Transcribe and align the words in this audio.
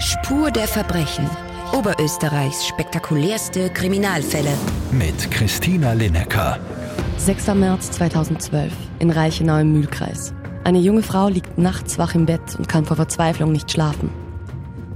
Spur 0.00 0.50
der 0.50 0.66
Verbrechen. 0.66 1.30
Oberösterreichs 1.72 2.66
spektakulärste 2.66 3.70
Kriminalfälle. 3.70 4.50
Mit 4.90 5.30
Christina 5.30 5.92
Linecker. 5.92 6.58
6. 7.18 7.54
März 7.54 7.92
2012 7.92 8.72
in 8.98 9.10
Reichenau 9.10 9.58
im 9.58 9.72
Mühlkreis. 9.72 10.34
Eine 10.64 10.80
junge 10.80 11.02
Frau 11.02 11.28
liegt 11.28 11.58
nachts 11.58 11.96
wach 11.96 12.16
im 12.16 12.26
Bett 12.26 12.56
und 12.58 12.68
kann 12.68 12.84
vor 12.84 12.96
Verzweiflung 12.96 13.52
nicht 13.52 13.70
schlafen. 13.70 14.10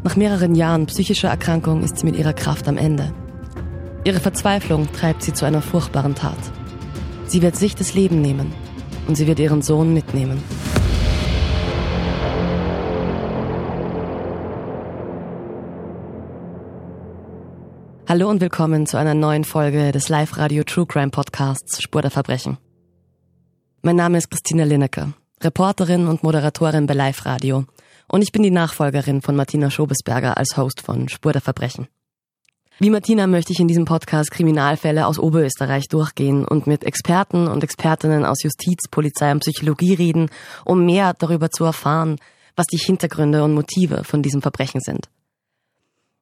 Nach 0.03 0.17
mehreren 0.17 0.57
Jahren 0.57 0.87
psychischer 0.87 1.29
Erkrankung 1.29 1.85
ist 1.85 1.99
sie 1.99 2.07
mit 2.07 2.17
ihrer 2.17 2.33
Kraft 2.33 2.67
am 2.67 2.77
Ende. 2.77 3.13
Ihre 4.03 4.21
Verzweiflung 4.21 4.91
treibt 4.93 5.23
sie 5.23 5.33
zu 5.33 5.45
einer 5.45 5.63
furchtbaren 5.63 6.17
Tat. 6.17 6.39
Sie 7.27 7.41
wird 7.41 7.55
sich 7.55 7.77
das 7.77 7.95
Leben 7.95 8.21
nehmen 8.21 8.53
und 9.07 9.15
sie 9.15 9.29
wird 9.29 9.39
ihren 9.39 9.63
Sohn 9.63 9.95
mitnehmen. 9.95 10.43
Hallo 18.09 18.31
und 18.31 18.41
willkommen 18.41 18.87
zu 18.87 18.97
einer 18.97 19.13
neuen 19.13 19.45
Folge 19.45 19.93
des 19.93 20.09
Live-Radio 20.09 20.65
True 20.65 20.87
Crime 20.87 21.11
Podcasts 21.11 21.83
Spur 21.83 22.01
der 22.01 22.11
Verbrechen. 22.11 22.57
Mein 23.83 23.97
Name 23.97 24.17
ist 24.17 24.31
Christina 24.31 24.65
Lineker, 24.65 25.13
Reporterin 25.43 26.07
und 26.07 26.23
Moderatorin 26.23 26.87
bei 26.87 26.95
Live 26.95 27.27
Radio 27.27 27.67
und 28.11 28.23
ich 28.23 28.33
bin 28.33 28.43
die 28.43 28.51
Nachfolgerin 28.51 29.21
von 29.21 29.37
Martina 29.37 29.71
Schobesberger 29.71 30.39
als 30.39 30.57
Host 30.57 30.81
von 30.81 31.11
Spur 31.11 31.35
der 31.35 31.43
Verbrechen. 31.43 31.87
Wie 32.79 32.89
Martina 32.89 33.27
möchte 33.27 33.53
ich 33.53 33.61
in 33.61 33.69
diesem 33.69 33.85
Podcast 33.85 34.31
Kriminalfälle 34.31 35.07
aus 35.07 35.19
Oberösterreich 35.19 35.89
durchgehen 35.89 36.47
und 36.47 36.67
mit 36.67 36.85
Experten 36.85 37.47
und 37.47 37.63
Expertinnen 37.63 38.25
aus 38.25 38.43
Justiz, 38.43 38.89
Polizei 38.91 39.31
und 39.33 39.41
Psychologie 39.41 39.93
reden, 39.93 40.31
um 40.65 40.87
mehr 40.87 41.13
darüber 41.13 41.51
zu 41.51 41.67
erfahren, 41.67 42.17
was 42.57 42.69
die 42.69 42.79
Hintergründe 42.79 43.45
und 43.45 43.53
Motive 43.53 44.03
von 44.03 44.23
diesem 44.23 44.41
Verbrechen 44.41 44.81
sind. 44.81 45.11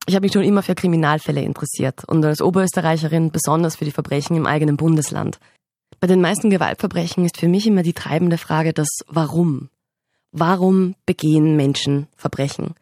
Ich 0.09 0.15
habe 0.15 0.25
mich 0.25 0.33
schon 0.33 0.45
immer 0.45 0.63
für 0.63 0.77
Kriminalfälle 0.77 1.43
interessiert 1.43 2.05
und 2.05 2.25
als 2.25 2.41
Oberösterreicherin 2.41 3.33
besonders 3.33 3.75
für 3.75 3.85
die 3.85 3.91
Verbrechen 3.91 4.37
im 4.37 4.47
eigenen 4.47 4.77
Bundesland. 4.77 5.41
Bei 5.99 6.07
den 6.07 6.21
meisten 6.21 6.49
Gewaltverbrechen 6.49 7.25
ist 7.25 7.39
für 7.39 7.49
mich 7.49 7.67
immer 7.67 7.83
die 7.83 7.93
treibende 7.93 8.39
Frage 8.39 8.73
das 8.73 8.89
Warum. 9.09 9.69
Warum 10.31 10.95
begehen 11.07 11.57
Menschen 11.57 12.07
Verbrechen? 12.17 12.75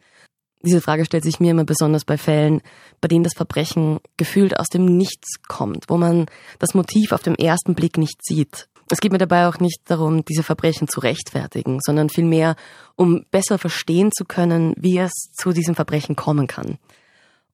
Diese 0.61 0.81
Frage 0.81 1.05
stellt 1.05 1.23
sich 1.23 1.39
mir 1.39 1.51
immer 1.51 1.63
besonders 1.63 2.05
bei 2.05 2.17
Fällen, 2.17 2.61
bei 3.01 3.07
denen 3.07 3.23
das 3.23 3.33
Verbrechen 3.33 3.99
gefühlt 4.17 4.59
aus 4.59 4.67
dem 4.67 4.85
Nichts 4.85 5.41
kommt, 5.47 5.85
wo 5.89 5.97
man 5.97 6.27
das 6.59 6.75
Motiv 6.75 7.11
auf 7.11 7.23
den 7.23 7.35
ersten 7.35 7.73
Blick 7.73 7.97
nicht 7.97 8.23
sieht. 8.23 8.67
Es 8.91 8.99
geht 8.99 9.11
mir 9.11 9.17
dabei 9.17 9.47
auch 9.47 9.59
nicht 9.59 9.81
darum, 9.85 10.23
diese 10.25 10.43
Verbrechen 10.43 10.87
zu 10.87 10.99
rechtfertigen, 10.99 11.79
sondern 11.83 12.09
vielmehr, 12.09 12.55
um 12.95 13.25
besser 13.31 13.57
verstehen 13.57 14.11
zu 14.11 14.25
können, 14.25 14.75
wie 14.77 14.99
es 14.99 15.11
zu 15.33 15.53
diesem 15.53 15.73
Verbrechen 15.73 16.15
kommen 16.15 16.45
kann. 16.45 16.77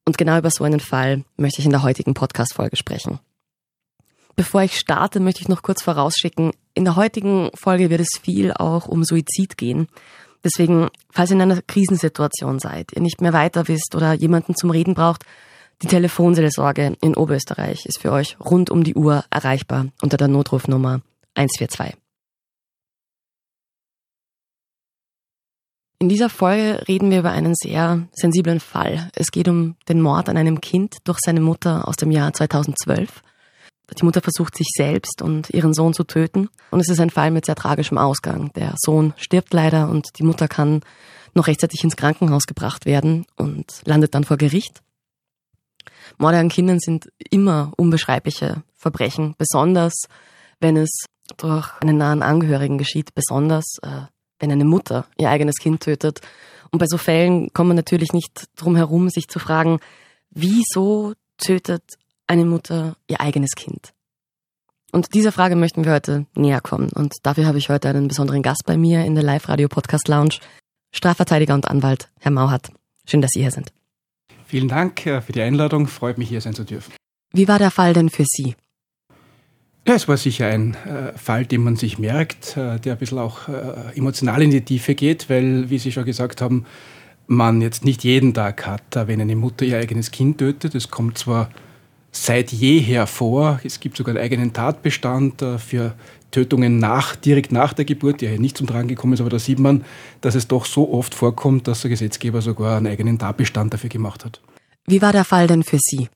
Und 0.05 0.17
genau 0.17 0.37
über 0.37 0.49
so 0.49 0.63
einen 0.63 0.79
Fall 0.79 1.23
möchte 1.37 1.59
ich 1.59 1.65
in 1.65 1.71
der 1.71 1.83
heutigen 1.83 2.13
Podcast-Folge 2.13 2.75
sprechen. 2.75 3.19
Bevor 4.35 4.63
ich 4.63 4.79
starte, 4.79 5.19
möchte 5.19 5.41
ich 5.41 5.49
noch 5.49 5.61
kurz 5.61 5.83
vorausschicken, 5.83 6.51
in 6.73 6.85
der 6.85 6.95
heutigen 6.95 7.51
Folge 7.53 7.89
wird 7.89 8.01
es 8.01 8.19
viel 8.21 8.53
auch 8.53 8.87
um 8.87 9.03
Suizid 9.03 9.57
gehen. 9.57 9.87
Deswegen, 10.43 10.89
falls 11.11 11.29
ihr 11.29 11.35
in 11.35 11.41
einer 11.41 11.61
Krisensituation 11.61 12.59
seid, 12.59 12.93
ihr 12.93 13.01
nicht 13.01 13.21
mehr 13.21 13.33
weiter 13.33 13.67
wisst 13.67 13.93
oder 13.95 14.13
jemanden 14.13 14.55
zum 14.55 14.71
Reden 14.71 14.95
braucht, 14.95 15.25
die 15.81 15.87
Telefonseelsorge 15.87 16.95
in 17.01 17.15
Oberösterreich 17.15 17.85
ist 17.85 17.99
für 17.99 18.11
euch 18.11 18.37
rund 18.39 18.69
um 18.69 18.83
die 18.83 18.95
Uhr 18.95 19.25
erreichbar 19.29 19.87
unter 20.01 20.17
der 20.17 20.27
Notrufnummer 20.27 21.01
142. 21.35 22.00
In 26.01 26.09
dieser 26.09 26.29
Folge 26.29 26.83
reden 26.87 27.11
wir 27.11 27.19
über 27.19 27.29
einen 27.29 27.53
sehr 27.53 28.07
sensiblen 28.11 28.59
Fall. 28.59 29.11
Es 29.13 29.27
geht 29.27 29.47
um 29.47 29.75
den 29.87 30.01
Mord 30.01 30.29
an 30.29 30.37
einem 30.37 30.59
Kind 30.59 30.97
durch 31.03 31.19
seine 31.23 31.41
Mutter 31.41 31.87
aus 31.87 31.95
dem 31.95 32.09
Jahr 32.09 32.33
2012. 32.33 33.21
Die 33.99 34.03
Mutter 34.03 34.21
versucht 34.21 34.57
sich 34.57 34.65
selbst 34.75 35.21
und 35.21 35.51
ihren 35.51 35.75
Sohn 35.75 35.93
zu 35.93 36.03
töten. 36.03 36.49
Und 36.71 36.79
es 36.79 36.89
ist 36.89 36.99
ein 36.99 37.11
Fall 37.11 37.29
mit 37.29 37.45
sehr 37.45 37.53
tragischem 37.53 37.99
Ausgang. 37.99 38.51
Der 38.53 38.73
Sohn 38.83 39.13
stirbt 39.15 39.53
leider 39.53 39.89
und 39.89 40.17
die 40.17 40.23
Mutter 40.23 40.47
kann 40.47 40.81
noch 41.35 41.45
rechtzeitig 41.45 41.83
ins 41.83 41.97
Krankenhaus 41.97 42.47
gebracht 42.47 42.87
werden 42.87 43.27
und 43.35 43.67
landet 43.85 44.15
dann 44.15 44.23
vor 44.23 44.37
Gericht. 44.37 44.81
Morde 46.17 46.39
an 46.39 46.49
Kindern 46.49 46.79
sind 46.79 47.11
immer 47.29 47.73
unbeschreibliche 47.77 48.63
Verbrechen, 48.73 49.35
besonders 49.37 49.93
wenn 50.59 50.77
es 50.77 50.89
durch 51.37 51.69
einen 51.79 51.97
nahen 51.97 52.23
Angehörigen 52.23 52.79
geschieht, 52.79 53.13
besonders 53.13 53.75
äh, 53.83 54.07
wenn 54.41 54.51
eine 54.51 54.65
Mutter 54.65 55.05
ihr 55.17 55.29
eigenes 55.29 55.55
Kind 55.55 55.81
tötet. 55.81 56.21
Und 56.71 56.79
bei 56.79 56.87
so 56.87 56.97
Fällen 56.97 57.53
kommt 57.53 57.69
man 57.69 57.77
natürlich 57.77 58.13
nicht 58.13 58.49
drum 58.55 58.75
herum, 58.75 59.09
sich 59.09 59.27
zu 59.27 59.39
fragen, 59.39 59.79
wieso 60.29 61.13
tötet 61.37 61.83
eine 62.27 62.45
Mutter 62.45 62.95
ihr 63.07 63.21
eigenes 63.21 63.51
Kind? 63.55 63.93
Und 64.91 65.13
dieser 65.13 65.31
Frage 65.31 65.55
möchten 65.55 65.85
wir 65.85 65.93
heute 65.93 66.25
näher 66.35 66.61
kommen. 66.61 66.89
Und 66.89 67.15
dafür 67.23 67.45
habe 67.45 67.57
ich 67.57 67.69
heute 67.69 67.89
einen 67.89 68.07
besonderen 68.07 68.41
Gast 68.41 68.63
bei 68.65 68.75
mir 68.75 69.05
in 69.05 69.15
der 69.15 69.23
Live-Radio-Podcast-Lounge, 69.23 70.39
Strafverteidiger 70.91 71.53
und 71.53 71.67
Anwalt, 71.67 72.09
Herr 72.19 72.31
Mauhat. 72.31 72.71
Schön, 73.05 73.21
dass 73.21 73.31
Sie 73.33 73.41
hier 73.41 73.51
sind. 73.51 73.71
Vielen 74.45 74.67
Dank 74.67 75.05
äh, 75.05 75.21
für 75.21 75.31
die 75.31 75.41
Einladung. 75.41 75.87
Freut 75.87 76.17
mich, 76.17 76.27
hier 76.27 76.41
sein 76.41 76.53
zu 76.53 76.65
dürfen. 76.65 76.93
Wie 77.31 77.47
war 77.47 77.57
der 77.57 77.71
Fall 77.71 77.93
denn 77.93 78.09
für 78.09 78.25
Sie? 78.27 78.55
Ja, 79.87 79.95
es 79.95 80.07
war 80.07 80.17
sicher 80.17 80.47
ein 80.47 80.75
äh, 80.85 81.17
Fall, 81.17 81.45
den 81.45 81.63
man 81.63 81.75
sich 81.75 81.97
merkt, 81.97 82.55
äh, 82.55 82.79
der 82.79 82.93
ein 82.93 82.99
bisschen 82.99 83.17
auch 83.17 83.47
äh, 83.47 83.97
emotional 83.97 84.43
in 84.43 84.51
die 84.51 84.61
Tiefe 84.61 84.93
geht, 84.93 85.29
weil, 85.29 85.69
wie 85.71 85.79
Sie 85.79 85.91
schon 85.91 86.05
gesagt 86.05 86.39
haben, 86.41 86.65
man 87.25 87.61
jetzt 87.61 87.83
nicht 87.83 88.03
jeden 88.03 88.33
Tag 88.33 88.67
hat, 88.67 88.95
äh, 88.95 89.07
wenn 89.07 89.21
eine 89.21 89.35
Mutter 89.35 89.65
ihr 89.65 89.79
eigenes 89.79 90.11
Kind 90.11 90.37
tötet. 90.37 90.75
Es 90.75 90.91
kommt 90.91 91.17
zwar 91.17 91.49
seit 92.11 92.51
jeher 92.51 93.07
vor, 93.07 93.59
es 93.63 93.79
gibt 93.79 93.97
sogar 93.97 94.15
einen 94.15 94.23
eigenen 94.23 94.53
Tatbestand 94.53 95.41
äh, 95.41 95.57
für 95.57 95.95
Tötungen 96.29 96.77
nach, 96.77 97.15
direkt 97.15 97.51
nach 97.51 97.73
der 97.73 97.85
Geburt, 97.85 98.21
der 98.21 98.29
hier 98.29 98.39
nicht 98.39 98.57
zum 98.57 98.67
Tragen 98.67 98.87
gekommen 98.87 99.13
ist, 99.13 99.21
aber 99.21 99.29
da 99.29 99.39
sieht 99.39 99.59
man, 99.59 99.83
dass 100.21 100.35
es 100.35 100.47
doch 100.47 100.65
so 100.65 100.93
oft 100.93 101.15
vorkommt, 101.15 101.67
dass 101.67 101.81
der 101.81 101.89
Gesetzgeber 101.89 102.41
sogar 102.41 102.77
einen 102.77 102.87
eigenen 102.87 103.17
Tatbestand 103.17 103.73
dafür 103.73 103.89
gemacht 103.89 104.25
hat. 104.25 104.41
Wie 104.85 105.01
war 105.01 105.11
der 105.11 105.25
Fall 105.25 105.47
denn 105.47 105.63
für 105.63 105.79
Sie? 105.79 106.07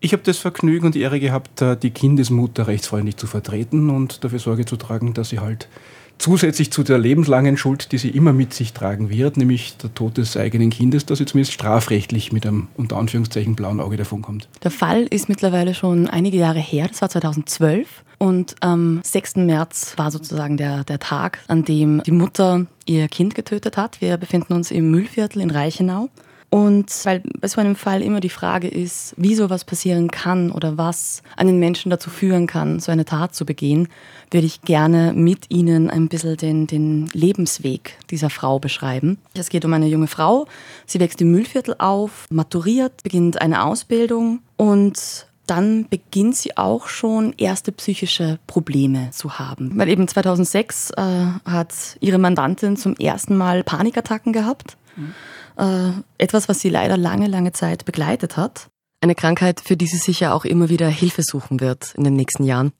Ich 0.00 0.12
habe 0.12 0.22
das 0.22 0.38
Vergnügen 0.38 0.86
und 0.86 0.94
die 0.94 1.00
Ehre 1.00 1.20
gehabt, 1.20 1.62
äh, 1.62 1.76
die 1.76 1.90
Kindesmutter 1.90 2.66
rechtsfreundlich 2.66 3.16
zu 3.16 3.26
vertreten 3.26 3.90
und 3.90 4.24
dafür 4.24 4.38
Sorge 4.38 4.64
zu 4.64 4.76
tragen, 4.76 5.14
dass 5.14 5.30
sie 5.30 5.40
halt 5.40 5.68
zusätzlich 6.18 6.70
zu 6.70 6.82
der 6.82 6.98
lebenslangen 6.98 7.56
Schuld, 7.56 7.92
die 7.92 7.98
sie 7.98 8.10
immer 8.10 8.32
mit 8.32 8.54
sich 8.54 8.72
tragen 8.72 9.10
wird, 9.10 9.36
nämlich 9.36 9.76
der 9.76 9.94
Tod 9.94 10.16
des 10.16 10.36
eigenen 10.36 10.70
Kindes, 10.70 11.06
dass 11.06 11.18
sie 11.18 11.26
zumindest 11.26 11.52
strafrechtlich 11.52 12.32
mit 12.32 12.46
einem 12.46 12.68
unter 12.76 12.96
Anführungszeichen 12.96 13.54
blauen 13.54 13.80
Auge 13.80 13.96
davonkommt. 13.96 14.48
Der 14.62 14.70
Fall 14.70 15.02
ist 15.04 15.28
mittlerweile 15.28 15.74
schon 15.74 16.08
einige 16.08 16.38
Jahre 16.38 16.60
her, 16.60 16.88
das 16.88 17.02
war 17.02 17.10
2012. 17.10 18.04
Und 18.18 18.56
am 18.60 19.00
6. 19.02 19.36
März 19.36 19.92
war 19.98 20.10
sozusagen 20.10 20.56
der, 20.56 20.84
der 20.84 20.98
Tag, 20.98 21.40
an 21.48 21.64
dem 21.64 22.02
die 22.02 22.12
Mutter 22.12 22.66
ihr 22.86 23.08
Kind 23.08 23.34
getötet 23.34 23.76
hat. 23.76 24.00
Wir 24.00 24.16
befinden 24.16 24.54
uns 24.54 24.70
im 24.70 24.90
Mühlviertel 24.90 25.42
in 25.42 25.50
Reichenau. 25.50 26.08
Und 26.48 27.04
weil 27.04 27.22
bei 27.40 27.48
so 27.48 27.60
einem 27.60 27.74
Fall 27.74 28.02
immer 28.02 28.20
die 28.20 28.28
Frage 28.28 28.68
ist, 28.68 29.14
wie 29.16 29.34
sowas 29.34 29.64
passieren 29.64 30.10
kann 30.10 30.50
oder 30.52 30.78
was 30.78 31.22
einen 31.36 31.58
Menschen 31.58 31.90
dazu 31.90 32.08
führen 32.08 32.46
kann, 32.46 32.78
so 32.78 32.92
eine 32.92 33.04
Tat 33.04 33.34
zu 33.34 33.44
begehen, 33.44 33.88
würde 34.30 34.46
ich 34.46 34.62
gerne 34.62 35.12
mit 35.12 35.50
Ihnen 35.50 35.90
ein 35.90 36.08
bisschen 36.08 36.36
den, 36.36 36.66
den 36.66 37.08
Lebensweg 37.12 37.98
dieser 38.10 38.30
Frau 38.30 38.58
beschreiben. 38.58 39.18
Es 39.34 39.48
geht 39.48 39.64
um 39.64 39.72
eine 39.72 39.88
junge 39.88 40.06
Frau. 40.06 40.46
Sie 40.86 41.00
wächst 41.00 41.20
im 41.20 41.32
Müllviertel 41.32 41.74
auf, 41.78 42.26
maturiert, 42.30 43.02
beginnt 43.02 43.40
eine 43.40 43.64
Ausbildung 43.64 44.40
und 44.56 45.26
dann 45.46 45.86
beginnt 45.88 46.36
sie 46.36 46.56
auch 46.56 46.88
schon 46.88 47.32
erste 47.38 47.70
psychische 47.70 48.40
Probleme 48.48 49.10
zu 49.12 49.38
haben. 49.38 49.78
Weil 49.78 49.88
eben 49.88 50.08
2006 50.08 50.90
äh, 50.90 51.02
hat 51.44 51.96
ihre 52.00 52.18
Mandantin 52.18 52.76
zum 52.76 52.96
ersten 52.96 53.36
Mal 53.36 53.62
Panikattacken 53.62 54.32
gehabt. 54.32 54.76
Mhm 54.96 55.14
äh, 55.56 55.90
etwas, 56.18 56.48
was 56.48 56.60
sie 56.60 56.68
leider 56.68 56.96
lange, 56.96 57.26
lange 57.26 57.52
Zeit 57.52 57.84
begleitet 57.84 58.36
hat. 58.36 58.68
Eine 59.00 59.14
Krankheit, 59.14 59.60
für 59.60 59.76
die 59.76 59.86
sie 59.86 59.98
sicher 59.98 60.34
auch 60.34 60.44
immer 60.44 60.68
wieder 60.68 60.88
Hilfe 60.88 61.22
suchen 61.22 61.60
wird 61.60 61.94
in 61.96 62.04
den 62.04 62.16
nächsten 62.16 62.44
Jahren. 62.44 62.72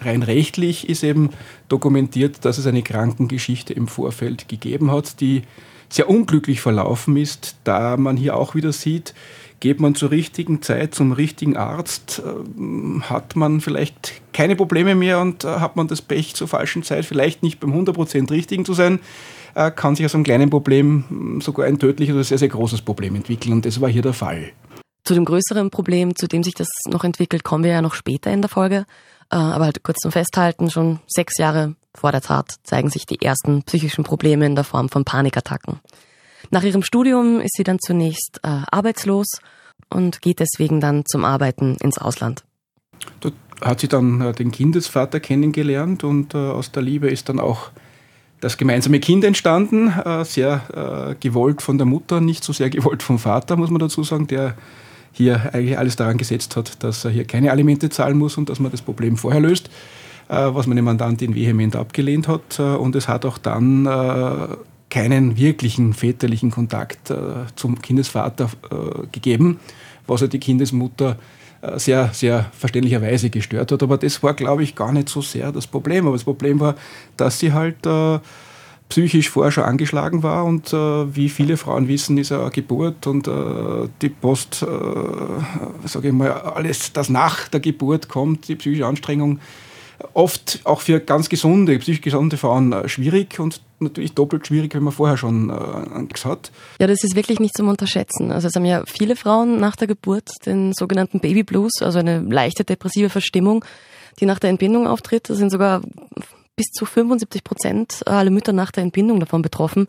Rein 0.00 0.22
rechtlich 0.22 0.88
ist 0.88 1.02
eben 1.02 1.30
dokumentiert, 1.68 2.44
dass 2.44 2.58
es 2.58 2.66
eine 2.66 2.82
Krankengeschichte 2.82 3.72
im 3.72 3.88
Vorfeld 3.88 4.48
gegeben 4.48 4.90
hat, 4.92 5.20
die 5.20 5.42
sehr 5.88 6.08
unglücklich 6.08 6.60
verlaufen 6.60 7.16
ist, 7.16 7.56
da 7.64 7.96
man 7.96 8.16
hier 8.16 8.36
auch 8.36 8.54
wieder 8.54 8.72
sieht, 8.72 9.12
geht 9.60 9.78
man 9.78 9.94
zur 9.94 10.10
richtigen 10.10 10.62
Zeit 10.62 10.94
zum 10.94 11.12
richtigen 11.12 11.56
Arzt, 11.56 12.20
äh, 12.24 13.00
hat 13.02 13.36
man 13.36 13.60
vielleicht 13.60 14.22
keine 14.32 14.56
Probleme 14.56 14.94
mehr 14.94 15.20
und 15.20 15.44
äh, 15.44 15.48
hat 15.48 15.76
man 15.76 15.88
das 15.88 16.02
Pech 16.02 16.34
zur 16.34 16.48
falschen 16.48 16.82
Zeit, 16.82 17.04
vielleicht 17.04 17.42
nicht 17.42 17.60
beim 17.60 17.72
100% 17.72 18.30
richtigen 18.30 18.64
zu 18.64 18.74
sein, 18.74 19.00
kann 19.54 19.96
sich 19.96 20.04
aus 20.06 20.14
einem 20.14 20.24
kleinen 20.24 20.50
Problem 20.50 21.04
hm, 21.08 21.40
sogar 21.40 21.66
ein 21.66 21.78
tödliches 21.78 22.14
oder 22.14 22.24
sehr, 22.24 22.38
sehr 22.38 22.48
großes 22.48 22.82
Problem 22.82 23.14
entwickeln. 23.14 23.52
Und 23.52 23.66
das 23.66 23.80
war 23.80 23.88
hier 23.88 24.02
der 24.02 24.12
Fall. 24.12 24.52
Zu 25.04 25.14
dem 25.14 25.24
größeren 25.24 25.70
Problem, 25.70 26.14
zu 26.14 26.28
dem 26.28 26.42
sich 26.42 26.54
das 26.54 26.68
noch 26.88 27.04
entwickelt, 27.04 27.44
kommen 27.44 27.64
wir 27.64 27.72
ja 27.72 27.82
noch 27.82 27.94
später 27.94 28.30
in 28.30 28.40
der 28.40 28.48
Folge. 28.48 28.86
Äh, 29.30 29.36
aber 29.36 29.64
halt 29.64 29.82
kurz 29.82 29.98
zum 30.00 30.12
Festhalten, 30.12 30.70
schon 30.70 31.00
sechs 31.06 31.38
Jahre 31.38 31.74
vor 31.94 32.12
der 32.12 32.20
Tat 32.20 32.54
zeigen 32.62 32.90
sich 32.90 33.06
die 33.06 33.20
ersten 33.20 33.62
psychischen 33.64 34.04
Probleme 34.04 34.46
in 34.46 34.54
der 34.54 34.64
Form 34.64 34.88
von 34.88 35.04
Panikattacken. 35.04 35.80
Nach 36.50 36.62
ihrem 36.62 36.82
Studium 36.82 37.40
ist 37.40 37.56
sie 37.56 37.64
dann 37.64 37.78
zunächst 37.78 38.40
äh, 38.42 38.60
arbeitslos 38.70 39.26
und 39.90 40.22
geht 40.22 40.40
deswegen 40.40 40.80
dann 40.80 41.04
zum 41.06 41.24
Arbeiten 41.24 41.76
ins 41.80 41.98
Ausland. 41.98 42.44
Dort 43.20 43.34
hat 43.60 43.80
sie 43.80 43.88
dann 43.88 44.20
äh, 44.20 44.32
den 44.32 44.50
Kindesvater 44.50 45.20
kennengelernt 45.20 46.04
und 46.04 46.34
äh, 46.34 46.38
aus 46.38 46.72
der 46.72 46.82
Liebe 46.82 47.08
ist 47.08 47.28
dann 47.28 47.40
auch 47.40 47.70
das 48.42 48.56
gemeinsame 48.56 48.98
Kind 48.98 49.24
entstanden, 49.24 49.88
äh, 50.04 50.24
sehr 50.24 51.12
äh, 51.12 51.14
gewollt 51.20 51.62
von 51.62 51.78
der 51.78 51.86
Mutter, 51.86 52.20
nicht 52.20 52.42
so 52.42 52.52
sehr 52.52 52.70
gewollt 52.70 53.02
vom 53.02 53.18
Vater, 53.20 53.56
muss 53.56 53.70
man 53.70 53.78
dazu 53.78 54.02
sagen, 54.02 54.26
der 54.26 54.56
hier 55.12 55.54
eigentlich 55.54 55.78
alles 55.78 55.94
daran 55.94 56.18
gesetzt 56.18 56.56
hat, 56.56 56.82
dass 56.82 57.04
er 57.04 57.12
hier 57.12 57.24
keine 57.24 57.52
Alimente 57.52 57.88
zahlen 57.88 58.18
muss 58.18 58.36
und 58.36 58.48
dass 58.48 58.58
man 58.58 58.72
das 58.72 58.82
Problem 58.82 59.16
vorher 59.16 59.40
löst, 59.40 59.70
äh, 60.28 60.34
was 60.34 60.66
meine 60.66 60.82
Mandantin 60.82 61.36
vehement 61.36 61.76
abgelehnt 61.76 62.26
hat. 62.26 62.58
Und 62.58 62.96
es 62.96 63.06
hat 63.06 63.24
auch 63.24 63.38
dann 63.38 63.88
keinen 64.90 65.36
wirklichen 65.36 65.94
väterlichen 65.94 66.50
Kontakt 66.50 67.12
zum 67.56 67.80
Kindesvater 67.80 68.50
gegeben, 69.10 69.60
was 70.06 70.22
er 70.22 70.28
die 70.28 70.38
Kindesmutter 70.38 71.16
sehr, 71.76 72.10
sehr 72.12 72.50
verständlicherweise 72.58 73.30
gestört 73.30 73.72
hat. 73.72 73.82
Aber 73.82 73.98
das 73.98 74.22
war, 74.22 74.34
glaube 74.34 74.62
ich, 74.62 74.74
gar 74.74 74.92
nicht 74.92 75.08
so 75.08 75.22
sehr 75.22 75.52
das 75.52 75.66
Problem. 75.66 76.06
Aber 76.06 76.16
das 76.16 76.24
Problem 76.24 76.58
war, 76.60 76.74
dass 77.16 77.38
sie 77.38 77.52
halt 77.52 77.86
psychisch 78.92 79.30
vorher 79.30 79.50
schon 79.50 79.64
angeschlagen 79.64 80.22
war 80.22 80.44
und 80.44 80.70
äh, 80.74 81.16
wie 81.16 81.30
viele 81.30 81.56
Frauen 81.56 81.88
wissen, 81.88 82.18
ist 82.18 82.30
eine 82.30 82.50
Geburt 82.50 83.06
und 83.06 83.26
äh, 83.26 83.88
die 84.02 84.10
Post, 84.10 84.62
äh, 84.62 85.88
sage 85.88 86.08
ich 86.08 86.12
mal, 86.12 86.30
alles, 86.30 86.92
das 86.92 87.08
nach 87.08 87.48
der 87.48 87.60
Geburt 87.60 88.10
kommt, 88.10 88.48
die 88.48 88.56
psychische 88.56 88.84
Anstrengung, 88.84 89.40
oft 90.14 90.60
auch 90.64 90.80
für 90.80 91.00
ganz 91.00 91.28
gesunde, 91.28 91.78
psychisch 91.78 92.00
gesunde 92.00 92.36
Frauen 92.36 92.72
äh, 92.72 92.88
schwierig 92.88 93.38
und 93.38 93.60
natürlich 93.80 94.14
doppelt 94.14 94.46
schwierig, 94.46 94.74
wenn 94.74 94.82
man 94.82 94.92
vorher 94.92 95.16
schon 95.16 95.50
äh, 95.50 95.52
Angst 95.52 96.24
hat. 96.24 96.50
Ja, 96.80 96.86
das 96.86 97.02
ist 97.02 97.16
wirklich 97.16 97.40
nicht 97.40 97.56
zum 97.56 97.68
Unterschätzen. 97.68 98.32
Also 98.32 98.48
es 98.48 98.54
haben 98.54 98.64
ja 98.64 98.82
viele 98.86 99.16
Frauen 99.16 99.58
nach 99.60 99.76
der 99.76 99.88
Geburt 99.88 100.30
den 100.46 100.72
sogenannten 100.72 101.20
Baby 101.20 101.42
Blues, 101.42 101.72
also 101.80 101.98
eine 101.98 102.20
leichte 102.20 102.64
depressive 102.64 103.10
Verstimmung, 103.10 103.64
die 104.20 104.26
nach 104.26 104.38
der 104.38 104.50
Entbindung 104.50 104.86
auftritt. 104.86 105.28
Das 105.28 105.38
sind 105.38 105.50
sogar 105.50 105.82
bis 106.56 106.66
zu 106.66 106.84
75 106.84 107.44
Prozent 107.44 108.06
aller 108.06 108.30
Mütter 108.30 108.52
nach 108.52 108.70
der 108.70 108.82
Entbindung 108.82 109.20
davon 109.20 109.42
betroffen. 109.42 109.86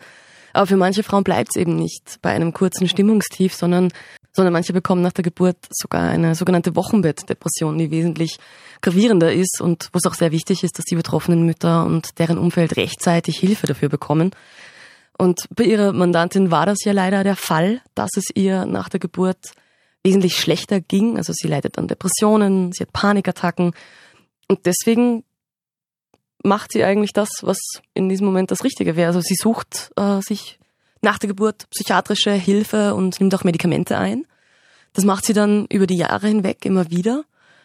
Aber 0.53 0.67
für 0.67 0.77
manche 0.77 1.03
Frauen 1.03 1.23
bleibt 1.23 1.49
es 1.53 1.59
eben 1.59 1.75
nicht 1.75 2.19
bei 2.21 2.31
einem 2.31 2.53
kurzen 2.53 2.87
Stimmungstief, 2.87 3.53
sondern, 3.53 3.91
sondern 4.33 4.53
manche 4.53 4.73
bekommen 4.73 5.01
nach 5.01 5.13
der 5.13 5.23
Geburt 5.23 5.57
sogar 5.69 6.09
eine 6.09 6.35
sogenannte 6.35 6.75
Wochenbettdepression, 6.75 7.77
die 7.77 7.91
wesentlich 7.91 8.37
gravierender 8.81 9.31
ist 9.31 9.61
und 9.61 9.89
wo 9.93 9.97
es 9.97 10.05
auch 10.05 10.15
sehr 10.15 10.31
wichtig 10.31 10.63
ist, 10.63 10.77
dass 10.77 10.85
die 10.85 10.95
betroffenen 10.95 11.45
Mütter 11.45 11.85
und 11.85 12.19
deren 12.19 12.37
Umfeld 12.37 12.75
rechtzeitig 12.75 13.37
Hilfe 13.37 13.67
dafür 13.67 13.89
bekommen. 13.89 14.31
Und 15.17 15.47
bei 15.55 15.63
ihrer 15.65 15.93
Mandantin 15.93 16.49
war 16.49 16.65
das 16.65 16.79
ja 16.83 16.91
leider 16.91 17.23
der 17.23 17.35
Fall, 17.35 17.81
dass 17.93 18.11
es 18.17 18.25
ihr 18.33 18.65
nach 18.65 18.89
der 18.89 18.99
Geburt 18.99 19.53
wesentlich 20.03 20.35
schlechter 20.37 20.81
ging. 20.81 21.17
Also 21.17 21.33
sie 21.35 21.47
leidet 21.47 21.77
an 21.77 21.87
Depressionen, 21.87 22.71
sie 22.73 22.83
hat 22.83 22.91
Panikattacken. 22.91 23.73
Und 24.47 24.65
deswegen 24.65 25.23
macht 26.43 26.71
sie 26.73 26.83
eigentlich 26.83 27.13
das, 27.13 27.29
was 27.41 27.57
in 27.93 28.09
diesem 28.09 28.25
Moment 28.25 28.51
das 28.51 28.63
Richtige 28.63 28.95
wäre. 28.95 29.07
Also 29.07 29.21
sie 29.21 29.35
sucht 29.35 29.91
äh, 29.95 30.19
sich 30.21 30.59
nach 31.03 31.19
der 31.19 31.27
Geburt 31.27 31.69
psychiatrische 31.69 32.31
Hilfe 32.31 32.95
und 32.95 33.19
nimmt 33.19 33.35
auch 33.35 33.43
Medikamente 33.43 33.97
ein. 33.97 34.25
Das 34.93 35.05
macht 35.05 35.25
sie 35.25 35.33
dann 35.33 35.65
über 35.71 35.87
die 35.87 35.97
Jahre 35.97 36.27
hinweg 36.27 36.65
immer 36.65 36.89
wieder. 36.89 37.23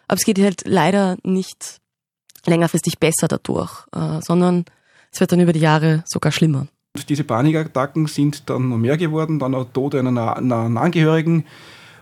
Aber 0.09 0.19
es 0.19 0.25
geht 0.25 0.39
halt 0.41 0.63
leider 0.67 1.17
nicht 1.23 1.81
längerfristig 2.47 2.99
besser 2.99 3.29
dadurch, 3.29 3.87
äh, 3.95 4.21
sondern 4.23 4.65
es 5.13 5.21
wird 5.21 5.33
dann 5.33 5.41
über 5.41 5.53
die 5.53 5.61
Jahre 5.61 6.03
sogar 6.07 6.33
schlimmer. 6.33 6.67
Diese 7.09 7.25
Panikattacken 7.25 8.07
sind 8.07 8.49
dann 8.51 8.71
noch 8.71 8.79
mehr 8.79 8.97
geworden, 8.97 9.39
dann 9.39 9.55
auch 9.55 9.67
Tode 9.73 10.01
einer, 10.01 10.37
einer 10.37 10.81
Angehörigen. 10.81 11.45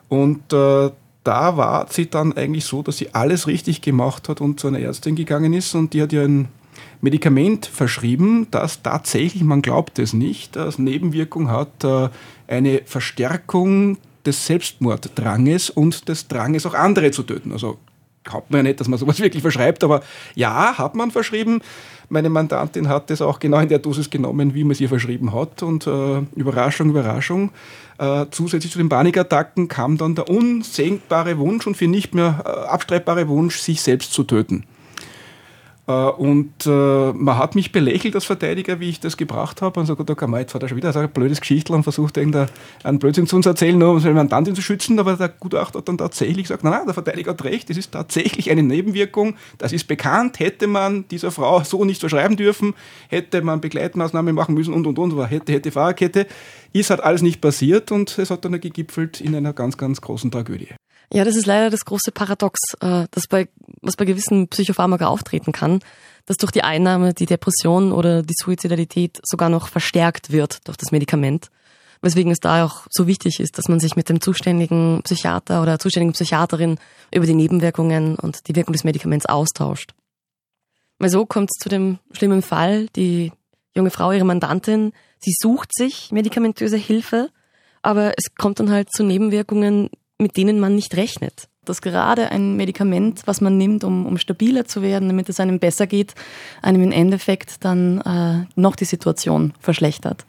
Und 0.09 0.53
äh, 0.53 0.91
da 1.25 1.57
war 1.57 1.87
sie 1.91 2.09
dann 2.09 2.33
eigentlich 2.35 2.65
so, 2.65 2.83
dass 2.83 2.99
sie 2.99 3.13
alles 3.15 3.49
richtig 3.49 3.83
gemacht 3.83 4.29
hat 4.29 4.41
und 4.41 4.61
zu 4.61 4.69
einer 4.69 4.79
Ärztin 4.79 5.17
gegangen 5.17 5.53
ist 5.53 5.75
und 5.75 5.93
die 5.93 6.01
hat 6.01 6.13
ihr 6.13 6.23
ein 6.23 6.49
Medikament 7.01 7.67
verschrieben, 7.67 8.49
das 8.51 8.83
tatsächlich, 8.83 9.43
man 9.43 9.63
glaubt 9.63 9.99
es 9.99 10.13
nicht, 10.13 10.57
als 10.57 10.79
Nebenwirkung 10.79 11.51
hat 11.51 11.85
äh, 11.85 12.09
eine 12.49 12.83
Verstärkung 12.85 13.99
des 14.25 14.47
Selbstmorddranges 14.47 15.71
und 15.71 16.09
des 16.09 16.29
Dranges 16.29 16.67
auch 16.67 16.75
andere 16.75 17.11
zu 17.11 17.23
töten. 17.23 17.53
Also 17.53 17.79
glaubt 18.25 18.51
man 18.51 18.59
ja 18.59 18.63
nicht, 18.65 18.81
dass 18.81 18.89
man 18.89 18.99
sowas 18.99 19.21
wirklich 19.21 19.43
verschreibt, 19.43 19.83
aber 19.85 20.03
ja, 20.35 20.77
hat 20.77 20.95
man 20.95 21.11
verschrieben. 21.11 21.61
Meine 22.09 22.29
Mandantin 22.29 22.89
hat 22.89 23.11
das 23.11 23.21
auch 23.21 23.41
genau 23.41 23.59
in 23.59 23.69
der 23.69 23.79
Dosis 23.79 24.11
genommen, 24.11 24.55
wie 24.55 24.63
man 24.63 24.73
es 24.73 24.81
ihr 24.81 24.89
verschrieben 24.89 25.33
hat. 25.33 25.63
Und 25.63 25.87
äh, 25.87 26.19
Überraschung, 26.37 26.91
Überraschung. 26.91 27.51
Äh, 27.99 28.27
zusätzlich 28.31 28.71
zu 28.73 28.79
den 28.79 28.89
Panikattacken 28.89 29.69
kam 29.69 29.97
dann 29.97 30.15
der 30.15 30.29
unsenkbare 30.29 31.39
Wunsch 31.39 31.67
und 31.67 31.77
für 31.77 31.89
nicht 31.89 32.15
mehr 32.15 32.43
äh, 32.45 32.49
abstreitbare 32.69 33.27
Wunsch, 33.27 33.59
sich 33.59 33.81
selbst 33.81 34.13
zu 34.13 34.23
töten. 34.23 34.65
Äh, 35.87 35.93
und 35.93 36.67
äh, 36.67 37.13
man 37.13 37.39
hat 37.39 37.55
mich 37.55 37.71
belächelt 37.71 38.15
als 38.15 38.25
Verteidiger, 38.25 38.81
wie 38.81 38.89
ich 38.89 39.01
das 39.01 39.17
gebracht 39.17 39.63
habe. 39.63 39.79
Und 39.81 39.87
so, 39.87 39.95
da 39.95 40.15
kann 40.15 40.31
man 40.31 40.41
jetzt 40.41 40.55
hat 40.55 40.69
schon 40.69 40.77
wieder 40.77 40.93
so 40.93 40.99
ein 40.99 41.11
blödes 41.11 41.41
Geschichtel 41.41 41.75
und 41.75 41.85
versucht, 41.85 42.17
irgendeinen 42.17 42.99
Blödsinn 42.99 43.27
zu 43.27 43.37
uns 43.37 43.47
erzählen, 43.47 43.81
um 43.83 44.01
seine 44.01 44.15
Mandantin 44.15 44.55
zu 44.55 44.63
schützen. 44.63 44.99
Aber 44.99 45.17
der 45.17 45.29
Gutachter 45.29 45.79
hat 45.79 45.89
dann 45.89 45.99
tatsächlich 45.99 46.45
gesagt, 46.45 46.65
nein, 46.65 46.83
der 46.85 46.95
Verteidiger 46.95 47.33
hat 47.33 47.45
recht, 47.45 47.71
es 47.71 47.77
ist 47.77 47.93
tatsächlich 47.93 48.51
eine 48.51 48.63
Nebenwirkung. 48.63 49.37
Das 49.59 49.73
ist 49.73 49.85
bekannt. 49.87 50.41
Hätte 50.41 50.67
man 50.67 51.07
dieser 51.09 51.31
Frau 51.31 51.63
so 51.63 51.85
nicht 51.85 52.01
verschreiben 52.01 52.37
dürfen, 52.37 52.75
hätte 53.09 53.43
man 53.43 53.61
Begleitmaßnahmen 53.61 54.35
machen 54.35 54.55
müssen 54.55 54.75
und, 54.75 54.87
und, 54.87 54.99
und, 54.99 55.31
hätte, 55.31 55.53
hätte, 55.53 55.71
Fahrerkette. 55.71 56.27
Ist 56.73 56.91
halt 56.91 57.01
alles 57.01 57.23
nicht 57.23 57.41
passiert 57.41 57.93
und 57.93 58.19
es 58.19 58.31
hat 58.31 58.45
dann 58.45 58.61
gegipfelt 58.61 59.21
in 59.21 59.35
einer 59.35 59.53
ganz, 59.53 59.79
ganz 59.79 60.01
großen 60.01 60.31
Tragödie. 60.31 60.69
Ja, 61.13 61.25
das 61.25 61.37
ist 61.37 61.47
leider 61.47 61.71
das 61.71 61.85
große 61.85 62.11
Paradox, 62.13 62.59
äh, 62.81 63.07
das 63.11 63.29
bei, 63.29 63.49
was 63.81 63.97
bei 63.97 64.05
gewissen 64.05 64.49
Psychopharmaka 64.49 65.07
auftreten 65.07 65.53
kann, 65.53 65.81
dass 66.27 66.37
durch 66.37 66.51
die 66.51 66.65
Einnahme 66.65 67.15
die 67.15 67.27
Depression 67.27 67.93
oder 67.93 68.23
die 68.23 68.35
Suizidalität 68.37 69.21
sogar 69.23 69.49
noch 69.49 69.69
verstärkt 69.69 70.33
wird 70.33 70.67
durch 70.67 70.77
das 70.77 70.91
Medikament. 70.91 71.51
Weswegen 72.03 72.33
es 72.33 72.41
da 72.41 72.65
auch 72.65 72.87
so 72.91 73.07
wichtig 73.07 73.41
ist, 73.41 73.57
dass 73.57 73.69
man 73.69 73.81
sich 73.81 73.97
mit 73.97 74.09
dem 74.09 74.21
zuständigen 74.21 75.01
Psychiater 75.05 75.63
oder 75.63 75.79
zuständigen 75.79 76.13
Psychiaterin 76.13 76.79
über 77.13 77.25
die 77.25 77.35
Nebenwirkungen 77.35 78.17
und 78.17 78.49
die 78.49 78.57
Wirkung 78.57 78.73
des 78.73 78.85
Medikaments 78.85 79.27
austauscht. 79.27 79.95
Weil 80.99 81.11
so 81.11 81.25
kommt 81.25 81.51
es 81.51 81.63
zu 81.63 81.69
dem 81.69 81.99
schlimmen 82.13 82.43
Fall, 82.43 82.89
die 82.97 83.33
junge 83.75 83.91
Frau, 83.91 84.13
ihre 84.13 84.25
Mandantin, 84.25 84.93
sie 85.19 85.35
sucht 85.39 85.71
sich 85.75 86.11
medikamentöse 86.11 86.77
Hilfe, 86.77 87.31
aber 87.83 88.15
es 88.17 88.35
kommt 88.35 88.61
dann 88.61 88.71
halt 88.71 88.91
zu 88.93 89.05
Nebenwirkungen, 89.05 89.91
mit 90.19 90.37
denen 90.37 90.61
man 90.61 90.75
nicht 90.75 90.97
rechnet. 90.97 91.49
Dass 91.65 91.83
gerade 91.83 92.31
ein 92.31 92.57
Medikament, 92.57 93.23
was 93.27 93.41
man 93.41 93.59
nimmt, 93.59 93.85
um, 93.85 94.07
um 94.07 94.19
stabiler 94.19 94.65
zu 94.67 94.83
werden, 94.83 95.09
damit 95.09 95.29
es 95.29 95.41
einem 95.41 95.59
besser 95.59 95.87
geht, 95.87 96.15
einem 96.63 96.83
im 96.83 96.93
Endeffekt 96.93 97.65
dann 97.65 98.01
äh, 98.01 98.47
noch 98.55 98.77
die 98.77 98.85
Situation 98.85 99.53
verschlechtert. 99.59 100.25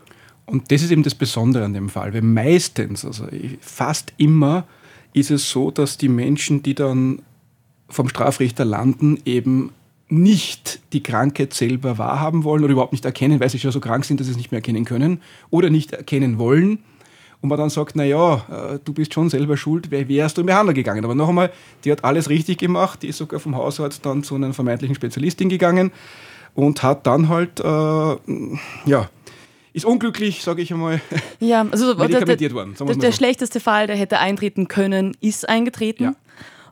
Und 0.45 0.71
das 0.71 0.81
ist 0.81 0.91
eben 0.91 1.03
das 1.03 1.15
Besondere 1.15 1.65
an 1.65 1.73
dem 1.73 1.89
Fall, 1.89 2.13
weil 2.13 2.21
meistens, 2.21 3.05
also 3.05 3.27
fast 3.59 4.13
immer, 4.17 4.65
ist 5.13 5.29
es 5.29 5.49
so, 5.49 5.71
dass 5.71 5.97
die 5.97 6.09
Menschen, 6.09 6.63
die 6.63 6.73
dann 6.73 7.21
vom 7.89 8.09
Strafrichter 8.09 8.65
landen, 8.65 9.19
eben 9.25 9.71
nicht 10.09 10.79
die 10.93 11.03
Krankheit 11.03 11.53
selber 11.53 11.97
wahrhaben 11.97 12.43
wollen 12.45 12.63
oder 12.63 12.71
überhaupt 12.71 12.93
nicht 12.93 13.03
erkennen, 13.03 13.39
weil 13.39 13.49
sie 13.49 13.59
schon 13.59 13.71
so 13.71 13.81
krank 13.81 14.05
sind, 14.05 14.19
dass 14.19 14.27
sie 14.27 14.31
es 14.31 14.37
nicht 14.37 14.51
mehr 14.51 14.59
erkennen 14.59 14.85
können 14.85 15.21
oder 15.49 15.69
nicht 15.69 15.91
erkennen 15.91 16.37
wollen 16.37 16.79
und 17.47 17.49
man 17.49 17.59
dann 17.59 17.69
sagt, 17.69 17.95
naja, 17.95 18.43
äh, 18.51 18.79
du 18.83 18.91
bist 18.91 19.13
schon 19.13 19.29
selber 19.29 19.55
schuld, 19.55 19.89
wärst 19.89 20.37
du 20.37 20.41
in 20.41 20.47
Behandlung 20.47 20.75
gegangen? 20.75 21.05
Aber 21.05 21.15
noch 21.15 21.29
einmal, 21.29 21.49
die 21.85 21.91
hat 21.93 22.03
alles 22.03 22.29
richtig 22.29 22.57
gemacht, 22.57 23.03
die 23.03 23.07
ist 23.07 23.17
sogar 23.17 23.39
vom 23.39 23.55
Hausarzt 23.55 24.05
dann 24.05 24.21
zu 24.21 24.35
einer 24.35 24.53
vermeintlichen 24.53 24.95
Spezialistin 24.95 25.47
gegangen 25.47 25.93
und 26.55 26.83
hat 26.83 27.07
dann 27.07 27.29
halt, 27.29 27.61
äh, 27.61 27.63
ja, 27.63 29.09
ist 29.71 29.85
unglücklich, 29.85 30.43
sage 30.43 30.61
ich 30.61 30.73
einmal, 30.73 30.99
ja, 31.39 31.65
also 31.71 31.95
medikamentiert 31.95 32.53
worden. 32.53 32.75
Der, 32.77 32.95
der 32.97 33.11
schlechteste 33.13 33.61
Fall, 33.61 33.87
der 33.87 33.95
hätte 33.95 34.19
eintreten 34.19 34.67
können, 34.67 35.15
ist 35.21 35.47
eingetreten. 35.47 36.03
Ja. 36.03 36.15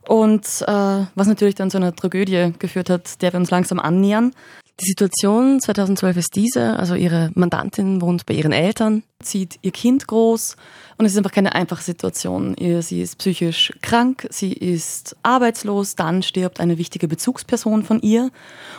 Und 0.09 0.45
äh, 0.67 1.05
was 1.15 1.27
natürlich 1.27 1.55
dann 1.55 1.71
zu 1.71 1.77
einer 1.77 1.95
Tragödie 1.95 2.51
geführt 2.59 2.89
hat, 2.89 3.21
der 3.21 3.31
wir 3.31 3.39
uns 3.39 3.49
langsam 3.49 3.79
annähern. 3.79 4.33
Die 4.81 4.87
Situation 4.87 5.61
2012 5.61 6.17
ist 6.17 6.35
diese, 6.35 6.77
also 6.77 6.95
ihre 6.95 7.31
Mandantin 7.33 8.01
wohnt 8.01 8.25
bei 8.25 8.33
ihren 8.33 8.51
Eltern, 8.51 9.03
zieht 9.23 9.57
ihr 9.61 9.71
Kind 9.71 10.05
groß 10.05 10.57
und 10.97 11.05
es 11.05 11.13
ist 11.13 11.17
einfach 11.17 11.31
keine 11.31 11.55
einfache 11.55 11.81
Situation. 11.81 12.55
Sie 12.81 13.01
ist 13.01 13.17
psychisch 13.17 13.71
krank, 13.81 14.27
sie 14.31 14.51
ist 14.51 15.15
arbeitslos, 15.23 15.95
dann 15.95 16.23
stirbt 16.23 16.59
eine 16.59 16.77
wichtige 16.77 17.07
Bezugsperson 17.07 17.83
von 17.83 18.01
ihr 18.01 18.31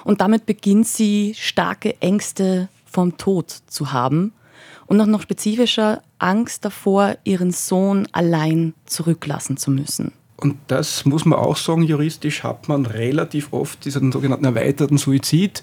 und 0.05 0.21
damit 0.21 0.45
beginnt 0.45 0.87
sie 0.87 1.33
starke 1.35 1.99
Ängste 2.03 2.69
vom 2.85 3.17
Tod 3.17 3.51
zu 3.67 3.93
haben 3.93 4.35
und 4.85 4.99
noch, 4.99 5.07
noch 5.07 5.23
spezifischer 5.23 6.03
Angst 6.19 6.67
davor, 6.67 7.17
ihren 7.25 7.53
Sohn 7.53 8.07
allein 8.13 8.75
zurücklassen 8.85 9.57
zu 9.57 9.71
müssen. 9.71 10.13
Und 10.37 10.57
das 10.67 11.05
muss 11.07 11.25
man 11.25 11.39
auch 11.39 11.57
sagen, 11.57 11.83
juristisch 11.83 12.43
hat 12.43 12.69
man 12.69 12.85
relativ 12.85 13.53
oft 13.53 13.85
diesen 13.85 14.13
sogenannten 14.13 14.45
erweiterten 14.45 14.99
Suizid, 14.99 15.63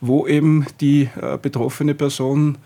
wo 0.00 0.26
eben 0.26 0.66
die 0.80 1.10
äh, 1.20 1.38
betroffene 1.40 1.94
Person 1.94 2.58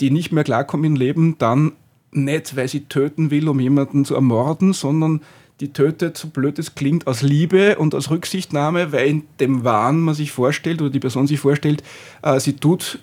die 0.00 0.10
nicht 0.10 0.32
mehr 0.32 0.44
klarkommt 0.44 0.86
im 0.86 0.96
Leben, 0.96 1.36
dann 1.38 1.72
nicht, 2.10 2.56
weil 2.56 2.68
sie 2.68 2.86
töten 2.86 3.30
will, 3.30 3.48
um 3.48 3.60
jemanden 3.60 4.04
zu 4.04 4.14
ermorden, 4.14 4.72
sondern 4.72 5.20
die 5.60 5.72
tötet, 5.72 6.16
so 6.16 6.28
blöd 6.28 6.58
es 6.58 6.74
klingt, 6.74 7.06
aus 7.06 7.20
Liebe 7.22 7.76
und 7.76 7.94
aus 7.94 8.10
Rücksichtnahme, 8.10 8.92
weil 8.92 9.08
in 9.08 9.22
dem 9.38 9.62
Wahn 9.62 10.00
man 10.00 10.14
sich 10.14 10.32
vorstellt 10.32 10.80
oder 10.80 10.90
die 10.90 11.00
Person 11.00 11.26
sich 11.26 11.38
vorstellt, 11.38 11.82
äh, 12.22 12.40
sie 12.40 12.54
tut 12.54 13.00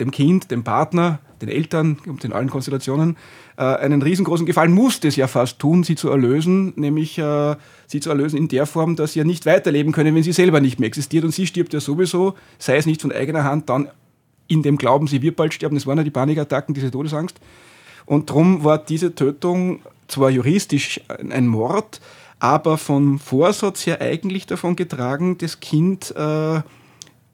dem 0.00 0.10
Kind, 0.10 0.50
dem 0.50 0.64
Partner, 0.64 1.20
den 1.40 1.48
Eltern 1.48 1.98
und 2.06 2.24
in 2.24 2.32
allen 2.32 2.50
Konstellationen 2.50 3.16
äh, 3.56 3.62
einen 3.62 4.02
riesengroßen 4.02 4.46
Gefallen, 4.46 4.72
muss 4.72 5.00
es 5.02 5.16
ja 5.16 5.26
fast 5.26 5.58
tun, 5.58 5.84
sie 5.84 5.96
zu 5.96 6.08
erlösen, 6.08 6.72
nämlich 6.76 7.18
äh, 7.18 7.56
sie 7.86 8.00
zu 8.00 8.10
erlösen 8.10 8.36
in 8.36 8.48
der 8.48 8.66
Form, 8.66 8.96
dass 8.96 9.12
sie 9.12 9.20
ja 9.20 9.24
nicht 9.24 9.46
weiterleben 9.46 9.92
können, 9.92 10.14
wenn 10.14 10.22
sie 10.22 10.32
selber 10.32 10.60
nicht 10.60 10.80
mehr 10.80 10.86
existiert 10.86 11.24
und 11.24 11.32
sie 11.32 11.46
stirbt 11.46 11.72
ja 11.72 11.80
sowieso, 11.80 12.34
sei 12.58 12.76
es 12.76 12.86
nicht 12.86 13.02
von 13.02 13.12
eigener 13.12 13.44
Hand, 13.44 13.68
dann 13.68 13.88
in 14.48 14.62
dem 14.62 14.78
Glauben, 14.78 15.06
sie 15.06 15.22
wird 15.22 15.36
bald 15.36 15.54
sterben, 15.54 15.74
das 15.74 15.86
waren 15.86 15.98
ja 15.98 16.04
die 16.04 16.10
Panikattacken, 16.10 16.74
diese 16.74 16.90
Todesangst. 16.90 17.38
Und 18.04 18.30
darum 18.30 18.62
war 18.62 18.78
diese 18.78 19.14
Tötung 19.14 19.80
zwar 20.06 20.30
juristisch 20.30 21.00
ein 21.08 21.48
Mord, 21.48 22.00
aber 22.38 22.78
vom 22.78 23.18
Vorsatz 23.18 23.86
her 23.86 24.00
eigentlich 24.00 24.46
davon 24.46 24.76
getragen, 24.76 25.38
das 25.38 25.60
Kind 25.60 26.14
äh, 26.16 26.60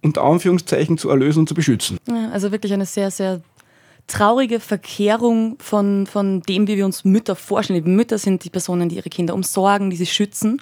unter 0.03 0.23
Anführungszeichen 0.23 0.99
zu 0.99 1.11
erlösen 1.11 1.41
und 1.41 1.49
zu 1.49 1.55
beschützen. 1.55 1.99
Ja, 2.09 2.31
also 2.31 2.51
wirklich 2.51 2.73
eine 2.73 2.87
sehr, 2.87 3.11
sehr 3.11 3.41
traurige 4.07 4.61
Verkehrung 4.61 5.57
von, 5.59 6.07
von 6.07 6.43
dem, 6.43 6.67
wie 6.67 6.77
wir 6.77 6.85
uns 6.85 7.05
Mütter 7.05 7.37
vorstellen. 7.37 7.85
Die 7.85 7.91
Mütter 7.91 8.19
sind 8.19 8.45
die 8.45 8.51
Personen, 8.51 8.89
die 8.89 8.97
ihre 8.97 9.11
Kinder 9.11 9.35
umsorgen, 9.35 9.91
die 9.91 9.97
sie 9.97 10.07
schützen. 10.07 10.61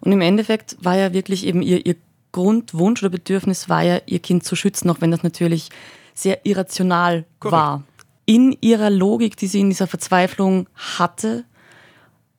Und 0.00 0.12
im 0.12 0.20
Endeffekt 0.20 0.76
war 0.80 0.96
ja 0.96 1.12
wirklich 1.12 1.46
eben 1.46 1.62
ihr, 1.62 1.84
ihr 1.84 1.96
Grundwunsch 2.32 3.02
oder 3.02 3.10
Bedürfnis 3.10 3.68
war 3.68 3.82
ja, 3.82 4.00
ihr 4.06 4.18
Kind 4.18 4.44
zu 4.44 4.56
schützen, 4.56 4.90
auch 4.90 5.00
wenn 5.00 5.10
das 5.10 5.22
natürlich 5.22 5.70
sehr 6.14 6.44
irrational 6.44 7.24
Korrekt. 7.40 7.52
war. 7.52 7.82
In 8.26 8.56
ihrer 8.60 8.90
Logik, 8.90 9.36
die 9.36 9.46
sie 9.46 9.60
in 9.60 9.70
dieser 9.70 9.86
Verzweiflung 9.86 10.66
hatte, 10.74 11.44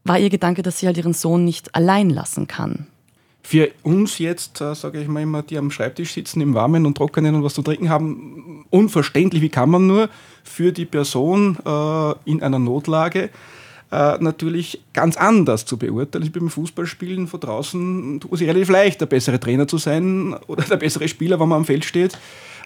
war 0.04 0.20
ihr 0.20 0.30
Gedanke, 0.30 0.62
dass 0.62 0.80
sie 0.80 0.88
halt 0.88 0.98
ihren 0.98 1.14
Sohn 1.14 1.46
nicht 1.46 1.74
allein 1.76 2.10
lassen 2.10 2.48
kann. 2.48 2.88
Für 3.50 3.72
uns 3.84 4.20
jetzt, 4.20 4.60
äh, 4.60 4.76
sage 4.76 5.02
ich 5.02 5.08
mal 5.08 5.24
immer, 5.24 5.42
die 5.42 5.58
am 5.58 5.72
Schreibtisch 5.72 6.12
sitzen 6.12 6.42
im 6.42 6.54
Warmen 6.54 6.86
und 6.86 6.98
Trockenen 6.98 7.34
und 7.34 7.46
was 7.46 7.54
zu 7.54 7.62
trinken 7.62 7.90
haben, 7.90 8.66
unverständlich, 8.72 9.42
wie 9.42 9.48
kann 9.48 9.70
man 9.70 9.88
nur 9.88 10.10
für 10.44 10.74
die 10.74 10.84
Person 10.84 11.58
äh, 11.66 12.30
in 12.30 12.44
einer 12.44 12.60
Notlage 12.60 13.30
äh, 13.90 14.18
natürlich 14.20 14.82
ganz 14.92 15.16
anders 15.16 15.64
zu 15.64 15.78
beurteilen. 15.78 16.26
Ich 16.26 16.34
bin 16.34 16.42
beim 16.42 16.50
Fußballspielen 16.50 17.28
von 17.28 17.40
draußen 17.40 18.20
tut 18.20 18.34
es 18.34 18.42
relativ 18.42 18.68
leicht, 18.68 19.00
der 19.00 19.06
bessere 19.06 19.40
Trainer 19.40 19.66
zu 19.66 19.78
sein 19.78 20.36
oder 20.48 20.64
der 20.64 20.76
bessere 20.76 21.08
Spieler, 21.08 21.40
wenn 21.40 21.48
man 21.48 21.60
am 21.60 21.66
Feld 21.66 21.86
steht. 21.86 22.18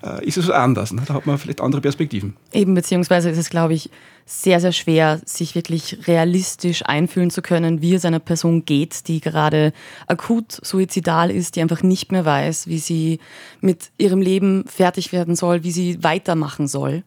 Äh, 0.04 0.26
ist 0.26 0.38
es 0.38 0.50
anders. 0.50 0.92
Ne? 0.94 1.04
Da 1.06 1.14
hat 1.14 1.26
man 1.26 1.38
vielleicht 1.38 1.62
andere 1.62 1.82
Perspektiven. 1.82 2.36
Eben, 2.52 2.74
beziehungsweise 2.74 3.30
ist 3.30 3.38
es, 3.38 3.50
glaube 3.50 3.74
ich, 3.74 3.90
sehr, 4.26 4.60
sehr 4.60 4.72
schwer, 4.72 5.22
sich 5.26 5.56
wirklich 5.56 6.08
realistisch 6.08 6.84
einfühlen 6.86 7.30
zu 7.30 7.42
können, 7.42 7.82
wie 7.82 7.94
es 7.94 8.06
einer 8.06 8.20
Person 8.20 8.66
geht, 8.66 9.08
die 9.08 9.20
gerade 9.20 9.74
akut 10.08 10.52
suizidal 10.64 11.30
ist, 11.30 11.56
die 11.56 11.62
einfach 11.62 11.84
nicht 11.84 12.12
mehr 12.12 12.26
weiß, 12.26 12.68
wie 12.68 12.80
sie 12.80 13.20
mit 13.60 13.92
ihrem 13.98 14.22
Leben 14.22 14.66
fertig 14.68 15.12
werden 15.12 15.36
soll, 15.36 15.64
wie 15.64 15.72
sie 15.72 16.04
weitermachen 16.04 16.68
soll. 16.68 17.04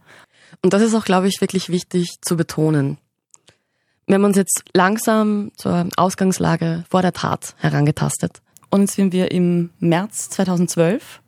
Und 0.63 0.73
das 0.73 0.83
ist 0.83 0.95
auch, 0.95 1.05
glaube 1.05 1.29
ich, 1.29 1.41
wirklich 1.41 1.69
wichtig 1.69 2.17
zu 2.21 2.37
betonen. 2.37 2.99
Wir 4.07 4.17
haben 4.17 4.25
uns 4.25 4.37
jetzt 4.37 4.63
langsam 4.75 5.51
zur 5.57 5.89
Ausgangslage 5.97 6.85
vor 6.91 7.01
der 7.01 7.13
Tat 7.13 7.55
herangetastet. 7.59 8.43
Und 8.71 8.83
jetzt 8.83 8.97
sind 8.97 9.13
wir 9.13 9.31
im 9.31 9.71
März 9.79 10.29
2012 10.31 11.23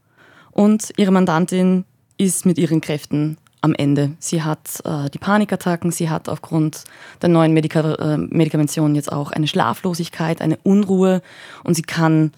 und 0.57 0.91
ihre 0.97 1.11
Mandantin 1.11 1.85
ist 2.17 2.47
mit 2.47 2.57
ihren 2.57 2.81
Kräften 2.81 3.37
am 3.61 3.75
Ende. 3.75 4.13
Sie 4.19 4.43
hat 4.43 4.81
äh, 4.85 5.11
die 5.11 5.19
Panikattacken, 5.19 5.93
sie 5.93 6.09
hat 6.09 6.31
aufgrund 6.31 6.85
der 7.21 7.29
neuen 7.29 7.53
Medika 7.53 7.95
äh, 7.95 8.17
Medikamention 8.17 8.95
jetzt 8.95 9.13
auch 9.13 9.33
eine 9.33 9.49
Schlaflosigkeit, 9.49 10.41
eine 10.41 10.57
Unruhe 10.63 11.21
und 11.63 11.75
sie 11.75 11.83
kann 11.83 12.33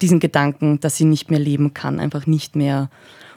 diesen 0.00 0.18
Gedanken, 0.18 0.80
dass 0.80 0.96
sie 0.96 1.04
nicht 1.04 1.30
mehr 1.30 1.40
leben 1.40 1.74
kann, 1.74 2.00
einfach 2.00 2.26
nicht 2.26 2.56
mehr 2.56 2.88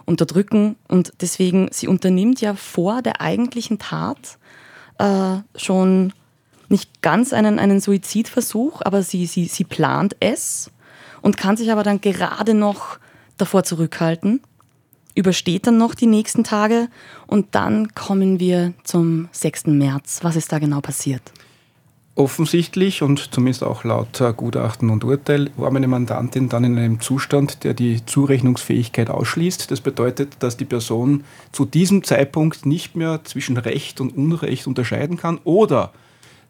unterdrücken. 0.06 0.78
Und 0.88 1.12
deswegen, 1.20 1.68
sie 1.72 1.88
unternimmt 1.88 2.40
ja 2.40 2.54
vor 2.56 3.02
der 3.02 3.20
eigentlichen 3.20 3.80
Tat 3.80 4.38
äh, 4.98 5.38
schon 5.58 6.14
nicht 6.70 7.02
ganz 7.02 7.34
einen, 7.34 7.60
einen 7.60 7.82
Suizidversuch, 7.82 8.82
aber 8.86 9.04
sie, 9.04 9.26
sie, 9.26 9.46
sie 9.46 9.66
plant 9.66 10.16
es 10.22 10.72
und 11.22 11.36
kann 11.36 11.58
sich 11.58 11.70
aber 11.70 11.84
dann 11.84 12.00
gerade 12.00 12.54
noch 12.54 12.98
davor 13.42 13.64
zurückhalten, 13.64 14.42
übersteht 15.16 15.68
dann 15.68 15.78
noch 15.78 15.96
die 15.96 16.08
nächsten 16.08 16.44
Tage 16.44 16.88
und 17.28 17.48
dann 17.52 17.94
kommen 17.96 18.40
wir 18.40 18.74
zum 18.84 19.28
6. 19.32 19.68
März. 19.68 20.20
Was 20.22 20.36
ist 20.36 20.52
da 20.52 20.60
genau 20.60 20.82
passiert? 20.82 21.22
Offensichtlich 22.14 23.04
und 23.04 23.34
zumindest 23.34 23.64
auch 23.64 23.86
laut 23.86 24.22
Gutachten 24.36 24.90
und 24.90 25.06
Urteil 25.06 25.50
war 25.56 25.72
meine 25.72 25.88
Mandantin 25.88 26.50
dann 26.50 26.66
in 26.66 26.78
einem 26.78 27.00
Zustand, 27.00 27.64
der 27.64 27.74
die 27.74 28.06
Zurechnungsfähigkeit 28.06 29.10
ausschließt. 29.10 29.72
Das 29.72 29.80
bedeutet, 29.80 30.36
dass 30.40 30.58
die 30.58 30.66
Person 30.66 31.24
zu 31.54 31.64
diesem 31.64 32.04
Zeitpunkt 32.04 32.66
nicht 32.66 32.98
mehr 32.98 33.22
zwischen 33.24 33.56
Recht 33.56 34.02
und 34.02 34.16
Unrecht 34.16 34.68
unterscheiden 34.68 35.16
kann 35.16 35.40
oder 35.46 35.94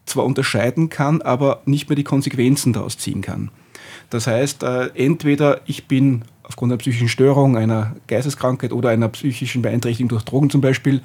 zwar 0.04 0.24
unterscheiden 0.24 0.88
kann, 0.88 1.22
aber 1.22 1.62
nicht 1.64 1.88
mehr 1.88 1.96
die 1.96 2.04
Konsequenzen 2.04 2.72
daraus 2.72 2.98
ziehen 2.98 3.22
kann. 3.22 3.50
Das 4.10 4.26
heißt, 4.26 4.64
äh, 4.64 4.90
entweder 4.94 5.60
ich 5.66 5.86
bin 5.86 6.24
aufgrund 6.42 6.72
einer 6.72 6.78
psychischen 6.78 7.08
Störung, 7.08 7.56
einer 7.56 7.94
Geisteskrankheit 8.06 8.72
oder 8.72 8.90
einer 8.90 9.08
psychischen 9.08 9.62
Beeinträchtigung 9.62 10.08
durch 10.08 10.24
Drogen 10.24 10.50
zum 10.50 10.60
Beispiel 10.60 11.02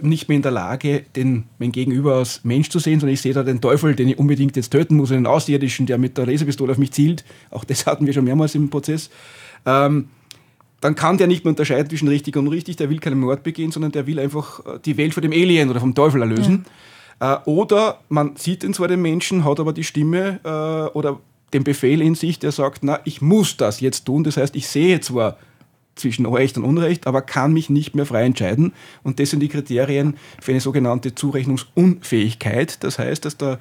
nicht 0.00 0.28
mehr 0.28 0.36
in 0.36 0.42
der 0.42 0.52
Lage, 0.52 1.04
den, 1.14 1.44
mein 1.58 1.70
Gegenüber 1.70 2.16
als 2.16 2.44
Mensch 2.44 2.70
zu 2.70 2.78
sehen, 2.78 3.00
sondern 3.00 3.14
ich 3.14 3.20
sehe 3.20 3.34
da 3.34 3.42
den 3.42 3.60
Teufel, 3.60 3.94
den 3.94 4.08
ich 4.08 4.18
unbedingt 4.18 4.56
jetzt 4.56 4.70
töten 4.70 4.96
muss, 4.96 5.12
einen 5.12 5.26
Außerirdischen, 5.26 5.86
der 5.86 5.98
mit 5.98 6.16
der 6.16 6.26
Laserpistole 6.26 6.72
auf 6.72 6.78
mich 6.78 6.92
zielt. 6.92 7.24
Auch 7.50 7.64
das 7.64 7.86
hatten 7.86 8.06
wir 8.06 8.12
schon 8.12 8.24
mehrmals 8.24 8.54
im 8.54 8.70
Prozess. 8.70 9.10
Ähm, 9.66 10.08
dann 10.80 10.94
kann 10.96 11.18
der 11.18 11.28
nicht 11.28 11.44
mehr 11.44 11.50
unterscheiden 11.50 11.88
zwischen 11.88 12.08
richtig 12.08 12.36
und 12.36 12.48
unrichtig, 12.48 12.76
der 12.76 12.90
will 12.90 12.98
keinen 12.98 13.20
Mord 13.20 13.44
begehen, 13.44 13.70
sondern 13.70 13.92
der 13.92 14.06
will 14.06 14.18
einfach 14.18 14.60
äh, 14.66 14.78
die 14.84 14.96
Welt 14.96 15.14
von 15.14 15.22
dem 15.22 15.32
Alien 15.32 15.70
oder 15.70 15.80
vom 15.80 15.94
Teufel 15.94 16.22
erlösen. 16.22 16.64
Ja. 17.20 17.36
Äh, 17.36 17.38
oder 17.44 18.00
man 18.08 18.36
sieht 18.36 18.64
ihn 18.64 18.74
zwar 18.74 18.88
den 18.88 19.00
Menschen, 19.00 19.44
hat 19.44 19.60
aber 19.60 19.72
die 19.72 19.84
Stimme 19.84 20.40
äh, 20.42 20.96
oder 20.96 21.20
den 21.52 21.64
Befehl 21.64 22.00
in 22.00 22.14
sich, 22.14 22.38
der 22.38 22.52
sagt, 22.52 22.82
na, 22.82 23.00
ich 23.04 23.20
muss 23.20 23.56
das 23.56 23.80
jetzt 23.80 24.04
tun. 24.04 24.24
Das 24.24 24.36
heißt, 24.36 24.56
ich 24.56 24.68
sehe 24.68 25.00
zwar 25.00 25.36
zwischen 25.94 26.26
Recht 26.26 26.56
und 26.56 26.64
Unrecht, 26.64 27.06
aber 27.06 27.22
kann 27.22 27.52
mich 27.52 27.68
nicht 27.68 27.94
mehr 27.94 28.06
frei 28.06 28.24
entscheiden. 28.24 28.72
Und 29.02 29.20
das 29.20 29.30
sind 29.30 29.40
die 29.40 29.48
Kriterien 29.48 30.16
für 30.40 30.52
eine 30.52 30.60
sogenannte 30.60 31.14
Zurechnungsunfähigkeit. 31.14 32.82
Das 32.82 32.98
heißt, 32.98 33.24
dass 33.24 33.36
der 33.36 33.58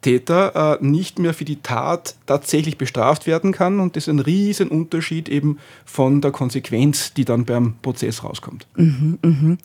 Täter 0.00 0.78
äh, 0.80 0.84
nicht 0.84 1.18
mehr 1.18 1.34
für 1.34 1.44
die 1.44 1.60
Tat 1.60 2.14
tatsächlich 2.26 2.78
bestraft 2.78 3.26
werden 3.26 3.52
kann. 3.52 3.80
Und 3.80 3.96
das 3.96 4.04
ist 4.04 4.08
ein 4.08 4.18
riesen 4.18 4.68
Unterschied 4.68 5.28
eben 5.28 5.58
von 5.84 6.20
der 6.20 6.30
Konsequenz, 6.30 7.12
die 7.12 7.24
dann 7.24 7.44
beim 7.44 7.74
Prozess 7.82 8.24
rauskommt. 8.24 8.66
Mhm, 8.76 9.18
mh. 9.22 9.56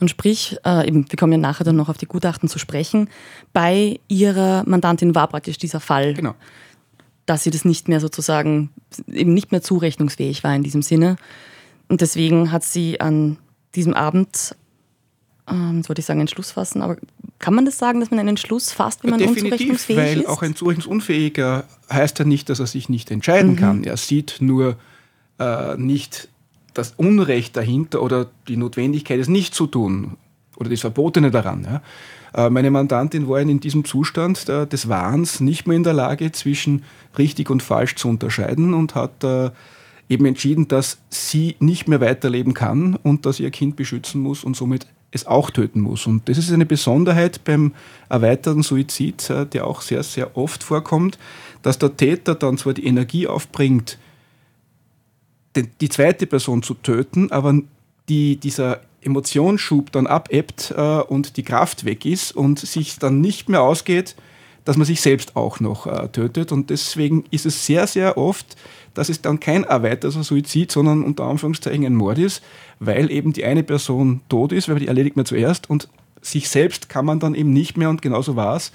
Und 0.00 0.10
sprich, 0.10 0.56
äh, 0.64 0.86
eben, 0.86 1.06
wir 1.08 1.16
kommen 1.16 1.32
ja 1.32 1.38
nachher 1.38 1.64
dann 1.64 1.76
noch 1.76 1.88
auf 1.88 1.98
die 1.98 2.06
Gutachten 2.06 2.48
zu 2.48 2.58
sprechen, 2.58 3.08
bei 3.52 4.00
Ihrer 4.08 4.64
Mandantin 4.66 5.14
war 5.14 5.28
praktisch 5.28 5.58
dieser 5.58 5.80
Fall, 5.80 6.14
genau. 6.14 6.34
Dass 7.26 7.42
sie 7.42 7.50
das 7.50 7.64
nicht 7.64 7.88
mehr 7.88 8.00
sozusagen, 8.00 8.70
eben 9.12 9.34
nicht 9.34 9.52
mehr 9.52 9.62
zurechnungsfähig 9.62 10.44
war 10.44 10.54
in 10.54 10.62
diesem 10.62 10.82
Sinne. 10.82 11.16
Und 11.88 12.00
deswegen 12.00 12.52
hat 12.52 12.64
sie 12.64 13.00
an 13.00 13.36
diesem 13.74 13.94
Abend 13.94 14.56
ähm, 15.48 15.76
jetzt 15.76 15.88
wollte 15.88 16.00
ich 16.00 16.06
sagen, 16.06 16.20
einen 16.20 16.28
Schluss 16.28 16.52
fassen, 16.52 16.82
aber 16.82 16.96
kann 17.38 17.54
man 17.54 17.64
das 17.64 17.78
sagen, 17.78 18.00
dass 18.00 18.10
man 18.10 18.18
einen 18.18 18.36
Schluss 18.36 18.72
fasst, 18.72 19.04
wenn 19.04 19.10
man 19.10 19.18
Definitiv, 19.18 19.44
unzurechnungsfähig 19.44 19.98
weil 19.98 20.20
ist? 20.20 20.26
auch 20.26 20.42
ein 20.42 20.56
Zurechnungsunfähiger 20.56 21.64
heißt 21.92 22.18
ja 22.18 22.24
nicht, 22.24 22.48
dass 22.48 22.60
er 22.60 22.66
sich 22.66 22.88
nicht 22.88 23.10
entscheiden 23.10 23.52
mhm. 23.52 23.56
kann. 23.56 23.84
Er 23.84 23.96
sieht 23.96 24.36
nur 24.40 24.76
äh, 25.38 25.76
nicht 25.76 26.28
das 26.74 26.94
Unrecht 26.96 27.56
dahinter 27.56 28.02
oder 28.02 28.28
die 28.48 28.56
Notwendigkeit, 28.56 29.20
es 29.20 29.28
nicht 29.28 29.54
zu 29.54 29.66
tun 29.66 30.16
oder 30.56 30.68
das 30.68 30.80
Verbotene 30.80 31.30
daran. 31.30 31.64
Ja. 31.64 31.82
Äh, 32.36 32.50
meine 32.50 32.70
Mandantin 32.70 33.28
war 33.28 33.40
in 33.40 33.60
diesem 33.60 33.84
Zustand 33.84 34.48
äh, 34.48 34.66
des 34.66 34.88
Wahns 34.88 35.40
nicht 35.40 35.66
mehr 35.66 35.76
in 35.76 35.82
der 35.82 35.94
Lage, 35.94 36.30
zwischen 36.32 36.84
richtig 37.18 37.50
und 37.50 37.62
falsch 37.62 37.96
zu 37.96 38.08
unterscheiden 38.08 38.74
und 38.74 38.94
hat 38.94 39.24
äh, 39.24 39.50
eben 40.08 40.26
entschieden, 40.26 40.68
dass 40.68 40.98
sie 41.08 41.56
nicht 41.58 41.88
mehr 41.88 42.00
weiterleben 42.00 42.54
kann 42.54 42.94
und 43.02 43.26
dass 43.26 43.40
ihr 43.40 43.50
Kind 43.50 43.74
beschützen 43.74 44.20
muss 44.20 44.44
und 44.44 44.54
somit 44.54 44.86
es 45.10 45.26
auch 45.26 45.50
töten 45.50 45.80
muss. 45.80 46.06
Und 46.06 46.28
das 46.28 46.36
ist 46.36 46.52
eine 46.52 46.66
Besonderheit 46.66 47.42
beim 47.44 47.72
erweiterten 48.08 48.62
Suizid, 48.62 49.32
der 49.52 49.66
auch 49.66 49.80
sehr, 49.80 50.02
sehr 50.02 50.36
oft 50.36 50.62
vorkommt, 50.62 51.18
dass 51.62 51.78
der 51.78 51.96
Täter 51.96 52.34
dann 52.34 52.58
zwar 52.58 52.74
die 52.74 52.86
Energie 52.86 53.26
aufbringt, 53.26 53.98
die 55.56 55.88
zweite 55.88 56.26
Person 56.26 56.62
zu 56.62 56.74
töten, 56.74 57.32
aber 57.32 57.58
die, 58.08 58.36
dieser 58.36 58.80
Emotionsschub 59.06 59.92
dann 59.92 60.06
abebbt 60.06 60.74
äh, 60.76 60.80
und 60.80 61.36
die 61.36 61.42
Kraft 61.42 61.84
weg 61.84 62.04
ist 62.04 62.32
und 62.32 62.58
sich 62.58 62.98
dann 62.98 63.20
nicht 63.20 63.48
mehr 63.48 63.62
ausgeht, 63.62 64.16
dass 64.64 64.76
man 64.76 64.84
sich 64.84 65.00
selbst 65.00 65.36
auch 65.36 65.60
noch 65.60 65.86
äh, 65.86 66.08
tötet. 66.08 66.52
Und 66.52 66.70
deswegen 66.70 67.24
ist 67.30 67.46
es 67.46 67.64
sehr, 67.64 67.86
sehr 67.86 68.18
oft, 68.18 68.56
dass 68.94 69.08
es 69.08 69.22
dann 69.22 69.40
kein 69.40 69.64
erweiterter 69.64 70.22
Suizid, 70.22 70.72
sondern 70.72 71.04
unter 71.04 71.24
Anführungszeichen 71.24 71.86
ein 71.86 71.94
Mord 71.94 72.18
ist, 72.18 72.42
weil 72.80 73.10
eben 73.10 73.32
die 73.32 73.44
eine 73.44 73.62
Person 73.62 74.22
tot 74.28 74.52
ist, 74.52 74.68
weil 74.68 74.80
die 74.80 74.88
erledigt 74.88 75.16
man 75.16 75.24
zuerst 75.24 75.70
und 75.70 75.88
sich 76.20 76.48
selbst 76.48 76.88
kann 76.88 77.04
man 77.04 77.20
dann 77.20 77.34
eben 77.34 77.52
nicht 77.52 77.76
mehr 77.76 77.90
und 77.90 78.02
genauso 78.02 78.36
war 78.36 78.56
es. 78.56 78.72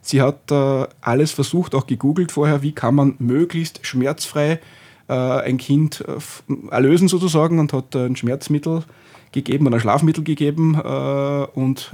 Sie 0.00 0.22
hat 0.22 0.50
äh, 0.52 0.86
alles 1.00 1.32
versucht, 1.32 1.74
auch 1.74 1.86
gegoogelt 1.86 2.30
vorher, 2.30 2.62
wie 2.62 2.72
kann 2.72 2.94
man 2.94 3.14
möglichst 3.18 3.84
schmerzfrei 3.84 4.60
äh, 5.08 5.12
ein 5.12 5.58
Kind 5.58 6.04
äh, 6.06 6.70
erlösen 6.70 7.08
sozusagen 7.08 7.58
und 7.58 7.72
hat 7.72 7.96
ein 7.96 8.14
Schmerzmittel 8.14 8.84
gegeben 9.32 9.66
oder 9.66 9.80
Schlafmittel 9.80 10.24
gegeben 10.24 10.74
äh, 10.74 11.46
und 11.54 11.92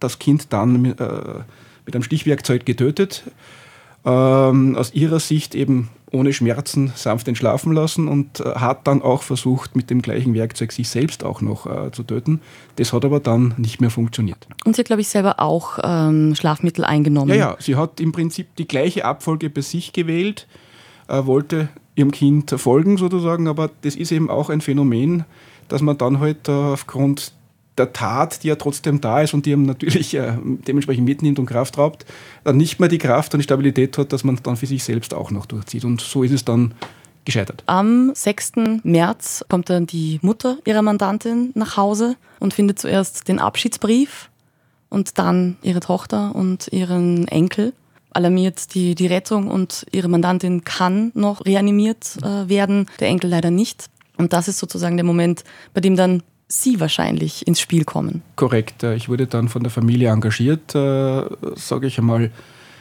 das 0.00 0.18
Kind 0.18 0.52
dann 0.52 0.80
mit, 0.82 1.00
äh, 1.00 1.04
mit 1.86 1.94
einem 1.94 2.02
Stichwerkzeug 2.02 2.64
getötet. 2.66 3.24
Ähm, 4.04 4.76
aus 4.76 4.94
ihrer 4.94 5.20
Sicht 5.20 5.54
eben 5.54 5.90
ohne 6.12 6.32
Schmerzen 6.32 6.92
sanft 6.94 7.28
entschlafen 7.28 7.72
lassen 7.72 8.08
und 8.08 8.40
äh, 8.40 8.44
hat 8.54 8.86
dann 8.86 9.02
auch 9.02 9.22
versucht, 9.22 9.76
mit 9.76 9.90
dem 9.90 10.02
gleichen 10.02 10.34
Werkzeug 10.34 10.72
sich 10.72 10.88
selbst 10.88 11.24
auch 11.24 11.40
noch 11.40 11.66
äh, 11.66 11.90
zu 11.92 12.02
töten. 12.02 12.40
Das 12.76 12.92
hat 12.92 13.04
aber 13.04 13.20
dann 13.20 13.54
nicht 13.58 13.80
mehr 13.80 13.90
funktioniert. 13.90 14.46
Und 14.64 14.76
sie 14.76 14.80
hat, 14.80 14.86
glaube 14.86 15.02
ich, 15.02 15.08
selber 15.08 15.40
auch 15.40 15.78
ähm, 15.82 16.34
Schlafmittel 16.34 16.84
eingenommen. 16.84 17.30
Ja, 17.30 17.36
ja, 17.36 17.56
sie 17.58 17.76
hat 17.76 18.00
im 18.00 18.12
Prinzip 18.12 18.54
die 18.56 18.68
gleiche 18.68 19.04
Abfolge 19.04 19.50
bei 19.50 19.60
sich 19.60 19.92
gewählt, 19.92 20.46
äh, 21.08 21.26
wollte 21.26 21.68
ihrem 21.94 22.12
Kind 22.12 22.50
folgen 22.56 22.96
sozusagen, 22.96 23.48
aber 23.48 23.70
das 23.82 23.96
ist 23.96 24.12
eben 24.12 24.30
auch 24.30 24.48
ein 24.50 24.60
Phänomen, 24.60 25.24
dass 25.68 25.82
man 25.82 25.98
dann 25.98 26.20
halt 26.20 26.48
äh, 26.48 26.52
aufgrund 26.52 27.32
der 27.78 27.92
Tat, 27.92 28.42
die 28.42 28.48
ja 28.48 28.56
trotzdem 28.56 29.00
da 29.00 29.22
ist 29.22 29.34
und 29.34 29.46
die 29.46 29.52
ihm 29.52 29.62
natürlich 29.62 30.14
äh, 30.14 30.32
dementsprechend 30.42 31.04
mitnimmt 31.04 31.38
und 31.38 31.46
Kraft 31.46 31.78
raubt, 31.78 32.04
dann 32.44 32.56
nicht 32.56 32.80
mehr 32.80 32.88
die 32.88 32.98
Kraft 32.98 33.34
und 33.34 33.38
die 33.38 33.44
Stabilität 33.44 33.96
hat, 33.98 34.12
dass 34.12 34.24
man 34.24 34.34
es 34.34 34.42
dann 34.42 34.56
für 34.56 34.66
sich 34.66 34.84
selbst 34.84 35.14
auch 35.14 35.30
noch 35.30 35.46
durchzieht. 35.46 35.84
Und 35.84 36.00
so 36.00 36.22
ist 36.22 36.32
es 36.32 36.44
dann 36.44 36.74
gescheitert. 37.24 37.62
Am 37.66 38.12
6. 38.14 38.52
März 38.82 39.44
kommt 39.48 39.70
dann 39.70 39.86
die 39.86 40.18
Mutter 40.22 40.58
ihrer 40.64 40.82
Mandantin 40.82 41.52
nach 41.54 41.76
Hause 41.76 42.16
und 42.40 42.54
findet 42.54 42.78
zuerst 42.78 43.28
den 43.28 43.38
Abschiedsbrief 43.38 44.30
und 44.88 45.18
dann 45.18 45.56
ihre 45.62 45.80
Tochter 45.80 46.34
und 46.34 46.68
ihren 46.72 47.28
Enkel. 47.28 47.74
Alarmiert 48.10 48.74
die, 48.74 48.94
die 48.94 49.06
Rettung 49.06 49.48
und 49.48 49.86
ihre 49.92 50.08
Mandantin 50.08 50.64
kann 50.64 51.12
noch 51.14 51.44
reanimiert 51.44 52.16
äh, 52.22 52.48
werden, 52.48 52.86
der 53.00 53.08
Enkel 53.08 53.30
leider 53.30 53.50
nicht. 53.50 53.90
Und 54.18 54.32
das 54.32 54.48
ist 54.48 54.58
sozusagen 54.58 54.96
der 54.96 55.04
Moment, 55.04 55.44
bei 55.72 55.80
dem 55.80 55.96
dann 55.96 56.22
Sie 56.50 56.80
wahrscheinlich 56.80 57.46
ins 57.46 57.60
Spiel 57.60 57.84
kommen. 57.84 58.22
Korrekt. 58.36 58.82
Äh, 58.82 58.94
ich 58.94 59.08
wurde 59.08 59.26
dann 59.26 59.48
von 59.48 59.62
der 59.62 59.70
Familie 59.70 60.08
engagiert, 60.08 60.74
äh, 60.74 61.24
sage 61.56 61.86
ich 61.86 61.98
einmal, 61.98 62.30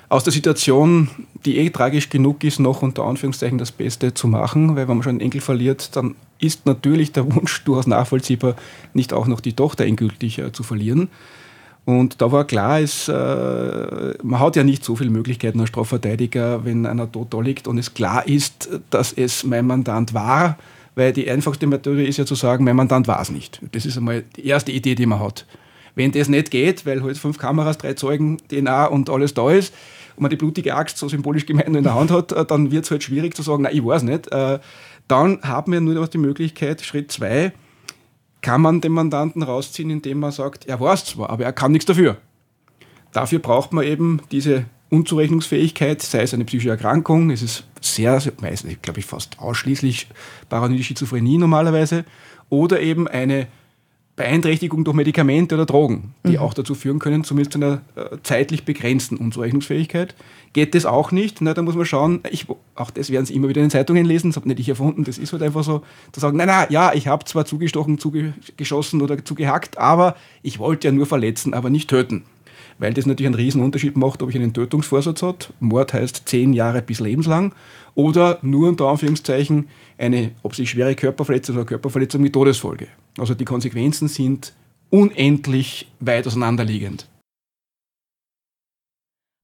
aus 0.10 0.24
der 0.24 0.32
Situation, 0.32 1.10
die 1.46 1.58
eh 1.58 1.70
tragisch 1.70 2.10
genug 2.10 2.46
ist, 2.46 2.60
noch 2.60 2.82
unter 2.82 3.04
Anführungszeichen 3.04 3.58
das 3.58 3.74
Beste 3.74 4.14
zu 4.14 4.30
machen, 4.30 4.78
weil 4.78 4.88
wenn 4.88 4.96
man 4.96 5.04
schon 5.04 5.12
einen 5.12 5.20
Enkel 5.20 5.42
verliert, 5.42 5.96
dann 5.98 6.16
ist 6.40 6.66
natürlich 6.66 7.12
der 7.12 7.26
Wunsch 7.36 7.64
durchaus 7.66 7.88
nachvollziehbar, 7.88 8.56
nicht 8.94 9.12
auch 9.12 9.28
noch 9.28 9.42
die 9.42 9.54
Tochter 9.54 9.86
endgültig 9.86 10.40
äh, 10.40 10.54
zu 10.54 10.64
verlieren. 10.64 11.10
Und 11.84 12.22
da 12.22 12.32
war 12.32 12.46
klar, 12.46 12.80
es, 12.80 13.08
äh, 13.08 13.14
man 14.24 14.40
hat 14.40 14.56
ja 14.56 14.64
nicht 14.64 14.84
so 14.84 14.96
viele 14.96 15.10
Möglichkeiten 15.10 15.60
als 15.60 15.70
Strafverteidiger, 15.70 16.64
wenn 16.66 16.86
einer 16.86 17.10
tot 17.12 17.34
da 17.34 17.42
liegt 17.42 17.68
und 17.68 17.78
es 17.78 17.94
klar 17.94 18.28
ist, 18.28 18.70
dass 18.90 19.14
es 19.14 19.44
mein 19.44 19.68
Mandant 19.68 20.14
war, 20.14 20.58
weil 20.98 21.14
die 21.14 21.30
einfachste 21.30 21.68
Methode 21.68 22.04
ist 22.04 22.18
ja 22.18 22.26
zu 22.26 22.34
sagen, 22.34 22.64
mein 22.64 22.76
Mandant 22.76 23.08
war 23.08 23.22
es 23.22 23.30
nicht. 23.30 23.62
Das 23.72 23.86
ist 23.86 23.98
einmal 23.98 24.24
die 24.36 24.48
erste 24.48 24.72
Idee, 24.72 24.96
die 24.96 25.06
man 25.06 25.20
hat. 25.20 25.46
Wenn 25.94 26.12
das 26.12 26.28
nicht 26.28 26.50
geht, 26.50 26.88
weil 26.88 27.04
halt 27.04 27.20
fünf 27.20 27.38
Kameras, 27.38 27.78
drei 27.78 27.94
Zeugen, 27.94 28.38
DNA 28.50 28.86
und 28.86 29.08
alles 29.08 29.36
da 29.36 29.52
ist, 29.52 29.76
und 30.16 30.24
man 30.24 30.32
die 30.32 30.38
blutige 30.38 30.74
Axt 30.74 30.98
so 30.98 31.08
symbolisch 31.08 31.46
gemeint 31.46 31.76
in 31.76 31.84
der 31.84 31.94
Hand 31.94 32.10
hat, 32.10 32.32
äh, 32.32 32.44
dann 32.44 32.72
wird 32.72 32.86
es 32.86 32.92
halt 32.92 33.04
schwierig 33.04 33.36
zu 33.36 33.44
sagen, 33.44 33.62
na, 33.62 33.72
ich 33.72 33.86
weiß 33.86 34.02
nicht. 34.02 34.32
Äh, 34.32 34.58
dann 35.08 35.40
haben 35.44 35.72
wir 35.72 35.82
nur 35.82 35.94
noch 35.94 36.08
die 36.08 36.18
Möglichkeit, 36.18 36.82
Schritt 36.82 37.12
zwei, 37.12 37.54
kann 38.42 38.62
man 38.62 38.82
den 38.82 38.92
Mandanten 38.92 39.44
rausziehen, 39.44 39.92
indem 39.92 40.20
man 40.20 40.32
sagt, 40.32 40.66
er 40.66 40.80
weiß 40.80 41.06
zwar, 41.06 41.30
aber 41.30 41.44
er 41.44 41.54
kann 41.54 41.74
nichts 41.74 41.86
dafür. 41.86 42.18
Dafür 43.14 43.38
braucht 43.38 43.72
man 43.72 43.86
eben 43.86 44.20
diese 44.32 44.66
Unzurechnungsfähigkeit, 44.90 46.02
sei 46.02 46.22
es 46.22 46.34
eine 46.34 46.46
psychische 46.46 46.70
Erkrankung, 46.70 47.30
es 47.30 47.42
ist 47.42 47.66
sehr, 47.82 48.20
sehr 48.20 48.34
meistens, 48.42 48.82
glaube 48.82 49.00
ich, 49.00 49.06
fast 49.06 49.40
ausschließlich 49.40 50.08
paranoide 50.50 50.84
Schizophrenie 50.84 51.38
normalerweise, 51.38 52.06
oder 52.50 52.80
eben 52.80 53.08
eine 53.08 53.48
Beeinträchtigung 54.16 54.84
durch 54.84 54.96
Medikamente 54.96 55.54
oder 55.54 55.68
Drogen, 55.68 56.16
die 56.26 56.32
mhm. 56.32 56.40
auch 56.40 56.56
dazu 56.56 56.74
führen 56.74 56.98
können, 56.98 57.24
zumindest 57.24 57.54
zu 57.54 57.60
einer 57.60 57.82
äh, 57.96 58.18
zeitlich 58.24 58.66
begrenzten 58.66 59.18
Unzurechnungsfähigkeit. 59.18 60.16
Geht 60.54 60.74
das 60.74 60.88
auch 60.88 61.12
nicht? 61.12 61.40
Na, 61.42 61.54
da 61.54 61.62
muss 61.62 61.76
man 61.76 61.86
schauen, 61.86 62.22
ich, 62.32 62.48
auch 62.74 62.90
das 62.90 63.12
werden 63.12 63.28
Sie 63.28 63.36
immer 63.36 63.48
wieder 63.48 63.62
in 63.62 63.66
den 63.66 63.72
Zeitungen 63.72 64.06
lesen, 64.06 64.32
das 64.32 64.38
habe 64.38 64.48
nicht 64.48 64.60
ich 64.60 64.70
erfunden, 64.70 65.04
das 65.04 65.20
ist 65.20 65.34
halt 65.34 65.44
einfach 65.44 65.64
so, 65.64 65.84
zu 66.14 66.20
sagen, 66.20 66.36
nein, 66.38 66.48
nein, 66.48 66.66
ja, 66.72 66.94
ich 66.94 67.08
habe 67.08 67.26
zwar 67.26 67.46
zugestochen, 67.46 68.00
zugeschossen 68.00 69.04
oder 69.04 69.24
zugehackt, 69.24 69.78
aber 69.78 70.16
ich 70.42 70.58
wollte 70.58 70.88
ja 70.88 70.92
nur 70.92 71.06
verletzen, 71.06 71.54
aber 71.54 71.70
nicht 71.70 71.88
töten 71.88 72.24
weil 72.80 72.94
das 72.94 73.06
natürlich 73.06 73.28
einen 73.28 73.36
riesen 73.36 73.62
Unterschied 73.62 73.98
macht, 73.98 74.22
ob 74.22 74.30
ich 74.30 74.36
einen 74.36 74.54
Tötungsvorsatz 74.54 75.22
habe, 75.22 75.38
Mord 75.60 75.94
heißt 75.94 76.24
zehn 76.26 76.54
Jahre 76.54 76.82
bis 76.82 77.00
lebenslang, 77.00 77.54
oder 77.96 78.40
nur 78.42 78.70
unter 78.70 78.88
Anführungszeichen 78.88 79.68
eine, 79.98 80.32
ob 80.44 80.56
sich 80.56 80.70
schwere 80.70 80.96
Körperverletzung 80.96 81.56
oder 81.56 81.66
Körperverletzung 81.66 82.22
mit 82.22 82.34
Todesfolge. 82.34 82.88
Also 83.18 83.34
die 83.34 83.46
Konsequenzen 83.46 84.08
sind 84.08 84.54
unendlich 84.90 85.88
weit 86.00 86.28
auseinanderliegend. 86.28 87.08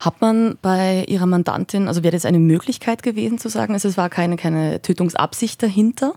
Hat 0.03 0.19
man 0.19 0.57
bei 0.61 1.05
Ihrer 1.07 1.25
Mandantin, 1.25 1.87
also 1.87 2.03
wäre 2.03 2.11
das 2.11 2.25
eine 2.25 2.39
Möglichkeit 2.39 3.03
gewesen 3.03 3.37
zu 3.37 3.49
sagen, 3.49 3.73
es 3.73 3.97
war 3.97 4.09
keine, 4.09 4.35
keine 4.35 4.81
Tötungsabsicht 4.81 5.63
dahinter? 5.63 6.15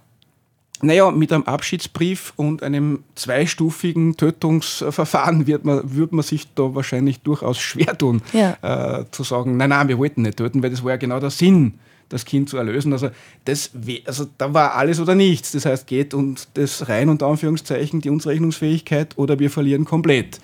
Naja, 0.82 1.10
mit 1.10 1.32
einem 1.32 1.44
Abschiedsbrief 1.44 2.34
und 2.36 2.62
einem 2.62 3.02
zweistufigen 3.14 4.16
Tötungsverfahren 4.16 5.46
wird 5.46 5.64
man, 5.64 5.94
würde 5.94 6.14
man 6.14 6.22
sich 6.22 6.52
da 6.54 6.74
wahrscheinlich 6.74 7.20
durchaus 7.20 7.58
schwer 7.58 7.96
tun, 7.96 8.20
ja. 8.32 9.00
äh, 9.00 9.04
zu 9.10 9.22
sagen, 9.22 9.56
nein, 9.56 9.70
nein, 9.70 9.88
wir 9.88 9.96
wollten 9.96 10.22
nicht 10.22 10.36
töten, 10.36 10.62
weil 10.62 10.70
das 10.70 10.84
war 10.84 10.90
ja 10.90 10.96
genau 10.96 11.18
der 11.18 11.30
Sinn, 11.30 11.74
das 12.10 12.24
Kind 12.26 12.50
zu 12.50 12.58
erlösen. 12.58 12.92
Also, 12.92 13.10
das, 13.46 13.70
also 14.04 14.26
da 14.36 14.52
war 14.52 14.74
alles 14.74 15.00
oder 15.00 15.14
nichts. 15.14 15.52
Das 15.52 15.64
heißt, 15.64 15.86
geht 15.86 16.12
und 16.12 16.48
das 16.54 16.88
rein 16.88 17.08
unter 17.08 17.26
Anführungszeichen 17.26 18.02
die 18.02 18.10
Unzurechnungsfähigkeit 18.10 19.16
oder 19.16 19.38
wir 19.38 19.50
verlieren 19.50 19.86
komplett. 19.86 20.40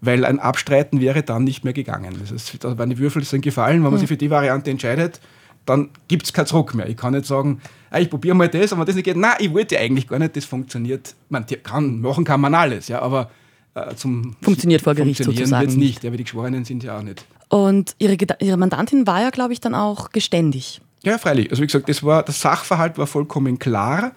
Weil 0.00 0.24
ein 0.24 0.38
Abstreiten 0.38 1.00
wäre 1.00 1.22
dann 1.22 1.44
nicht 1.44 1.64
mehr 1.64 1.72
gegangen. 1.72 2.16
Das 2.20 2.32
heißt, 2.32 2.64
da 2.64 2.78
waren 2.78 2.90
die 2.90 2.98
Würfel 2.98 3.24
sind 3.24 3.42
gefallen, 3.42 3.76
wenn 3.76 3.82
man 3.84 3.92
hm. 3.92 4.00
sich 4.00 4.08
für 4.08 4.16
die 4.16 4.30
Variante 4.30 4.70
entscheidet, 4.70 5.20
dann 5.66 5.90
gibt 6.08 6.24
es 6.24 6.32
keinen 6.32 6.46
Zurück 6.46 6.74
mehr. 6.74 6.88
Ich 6.88 6.96
kann 6.96 7.12
nicht 7.12 7.26
sagen, 7.26 7.60
ah, 7.90 7.98
ich 7.98 8.08
probiere 8.08 8.34
mal 8.34 8.48
das, 8.48 8.72
aber 8.72 8.84
das 8.84 8.94
nicht 8.94 9.04
geht. 9.04 9.16
Nein, 9.16 9.36
ich 9.38 9.52
wollte 9.52 9.78
eigentlich 9.78 10.08
gar 10.08 10.18
nicht, 10.18 10.36
das 10.36 10.44
funktioniert. 10.44 11.14
Man 11.28 11.44
kann, 11.62 12.00
machen 12.00 12.24
kann 12.24 12.40
man 12.40 12.54
alles, 12.54 12.88
ja, 12.88 13.02
aber 13.02 13.30
äh, 13.74 13.94
zum 13.94 14.36
Funktioniert 14.42 14.82
vor 14.82 14.94
Gericht 14.94 15.22
sozusagen. 15.22 15.62
Wird's 15.62 15.76
nicht, 15.76 16.04
ja, 16.04 16.10
aber 16.10 16.16
die 16.16 16.24
Geschworenen 16.24 16.64
sind 16.64 16.82
ja 16.82 16.98
auch 16.98 17.02
nicht. 17.02 17.26
Und 17.48 17.94
ihre, 17.98 18.16
ihre 18.40 18.56
Mandantin 18.56 19.06
war 19.06 19.20
ja, 19.20 19.30
glaube 19.30 19.52
ich, 19.52 19.60
dann 19.60 19.74
auch 19.74 20.10
geständig. 20.10 20.80
Ja, 21.02 21.18
freilich. 21.18 21.50
Also 21.50 21.62
wie 21.62 21.66
gesagt, 21.66 21.88
das, 21.88 22.02
war, 22.02 22.22
das 22.22 22.40
Sachverhalt 22.40 22.98
war 22.98 23.06
vollkommen 23.06 23.58
klar. 23.58 24.12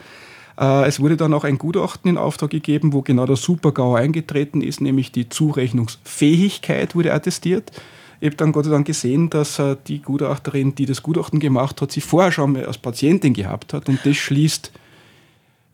Äh, 0.60 0.88
es 0.88 1.00
wurde 1.00 1.18
dann 1.18 1.34
auch 1.34 1.44
ein 1.44 1.58
Gutachten 1.58 2.10
in 2.10 2.18
Auftrag 2.18 2.50
gegeben, 2.50 2.94
wo 2.94 3.02
genau 3.02 3.26
der 3.26 3.36
Supergau 3.36 3.96
eingetreten 3.96 4.62
ist, 4.62 4.82
nämlich 4.82 5.12
die 5.12 5.30
Zurechnungsfähigkeit 5.30 6.96
wurde 6.96 7.14
attestiert. 7.14 7.72
Ich 8.22 8.28
habe 8.28 8.36
dann 8.36 8.52
Gott 8.52 8.66
sei 8.66 8.72
Dank 8.72 8.86
gesehen, 8.86 9.30
dass 9.30 9.60
äh, 9.60 9.78
die 9.88 10.02
Gutachterin, 10.02 10.76
die 10.76 10.86
das 10.86 11.02
Gutachten 11.02 11.40
gemacht 11.40 11.82
hat, 11.82 11.92
sie 11.92 12.02
vorher 12.02 12.32
schon 12.32 12.54
mal 12.54 12.66
als 12.66 12.78
Patientin 12.78 13.34
gehabt 13.34 13.74
hat 13.74 13.88
und 13.88 14.00
das 14.04 14.18
schließt 14.18 14.72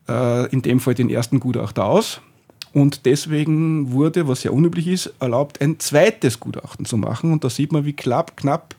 äh, 0.08 0.50
in 0.50 0.62
dem 0.62 0.78
Fall 0.78 0.94
den 0.94 1.10
ersten 1.10 1.40
Gutachter 1.40 1.84
aus. 1.84 2.20
Und 2.72 3.06
deswegen 3.06 3.90
wurde, 3.90 4.28
was 4.28 4.44
ja 4.44 4.50
unüblich 4.50 4.86
ist, 4.86 5.14
erlaubt, 5.18 5.60
ein 5.62 5.80
zweites 5.80 6.38
Gutachten 6.40 6.84
zu 6.84 6.98
machen. 6.98 7.32
Und 7.32 7.42
da 7.42 7.48
sieht 7.48 7.72
man, 7.72 7.86
wie 7.86 7.94
knapp, 7.94 8.36
knapp 8.36 8.74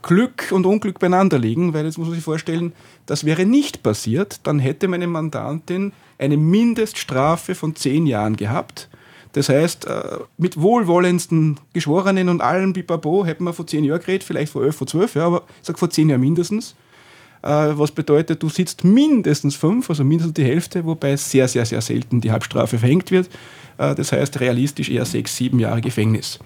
Glück 0.00 0.50
und 0.50 0.66
Unglück 0.66 0.98
beieinander 0.98 1.38
liegen, 1.38 1.74
weil 1.74 1.84
jetzt 1.84 1.98
muss 1.98 2.08
man 2.08 2.14
sich 2.14 2.24
vorstellen, 2.24 2.72
das 3.06 3.24
wäre 3.24 3.44
nicht 3.46 3.82
passiert, 3.82 4.40
dann 4.44 4.58
hätte 4.58 4.88
meine 4.88 5.06
Mandantin 5.06 5.92
eine 6.18 6.36
Mindeststrafe 6.36 7.54
von 7.54 7.76
zehn 7.76 8.06
Jahren 8.06 8.36
gehabt 8.36 8.88
das 9.34 9.48
heißt, 9.48 9.86
äh, 9.86 10.18
mit 10.38 10.60
wohlwollendsten 10.60 11.58
Geschworenen 11.72 12.28
und 12.28 12.40
allem 12.40 12.72
Bipabo 12.72 13.26
hätten 13.26 13.42
wir 13.42 13.52
vor 13.52 13.66
zehn 13.66 13.82
Jahren 13.82 14.00
geredet, 14.00 14.22
vielleicht 14.22 14.52
vor 14.52 14.62
elf, 14.62 14.76
vor 14.76 14.86
zwölf, 14.86 15.16
ja, 15.16 15.26
aber 15.26 15.42
ich 15.60 15.66
sage 15.66 15.78
vor 15.78 15.90
zehn 15.90 16.08
Jahren 16.08 16.20
mindestens. 16.20 16.76
Äh, 17.42 17.48
was 17.48 17.90
bedeutet, 17.90 18.44
du 18.44 18.48
sitzt 18.48 18.84
mindestens 18.84 19.56
fünf, 19.56 19.90
also 19.90 20.04
mindestens 20.04 20.34
die 20.34 20.44
Hälfte, 20.44 20.84
wobei 20.84 21.16
sehr, 21.16 21.48
sehr, 21.48 21.66
sehr 21.66 21.80
selten 21.80 22.20
die 22.20 22.30
Halbstrafe 22.30 22.78
verhängt 22.78 23.10
wird. 23.10 23.28
Äh, 23.76 23.96
das 23.96 24.12
heißt, 24.12 24.38
realistisch 24.38 24.88
eher 24.88 25.04
sechs, 25.04 25.36
sieben 25.36 25.58
Jahre 25.58 25.80
Gefängnis. 25.80 26.38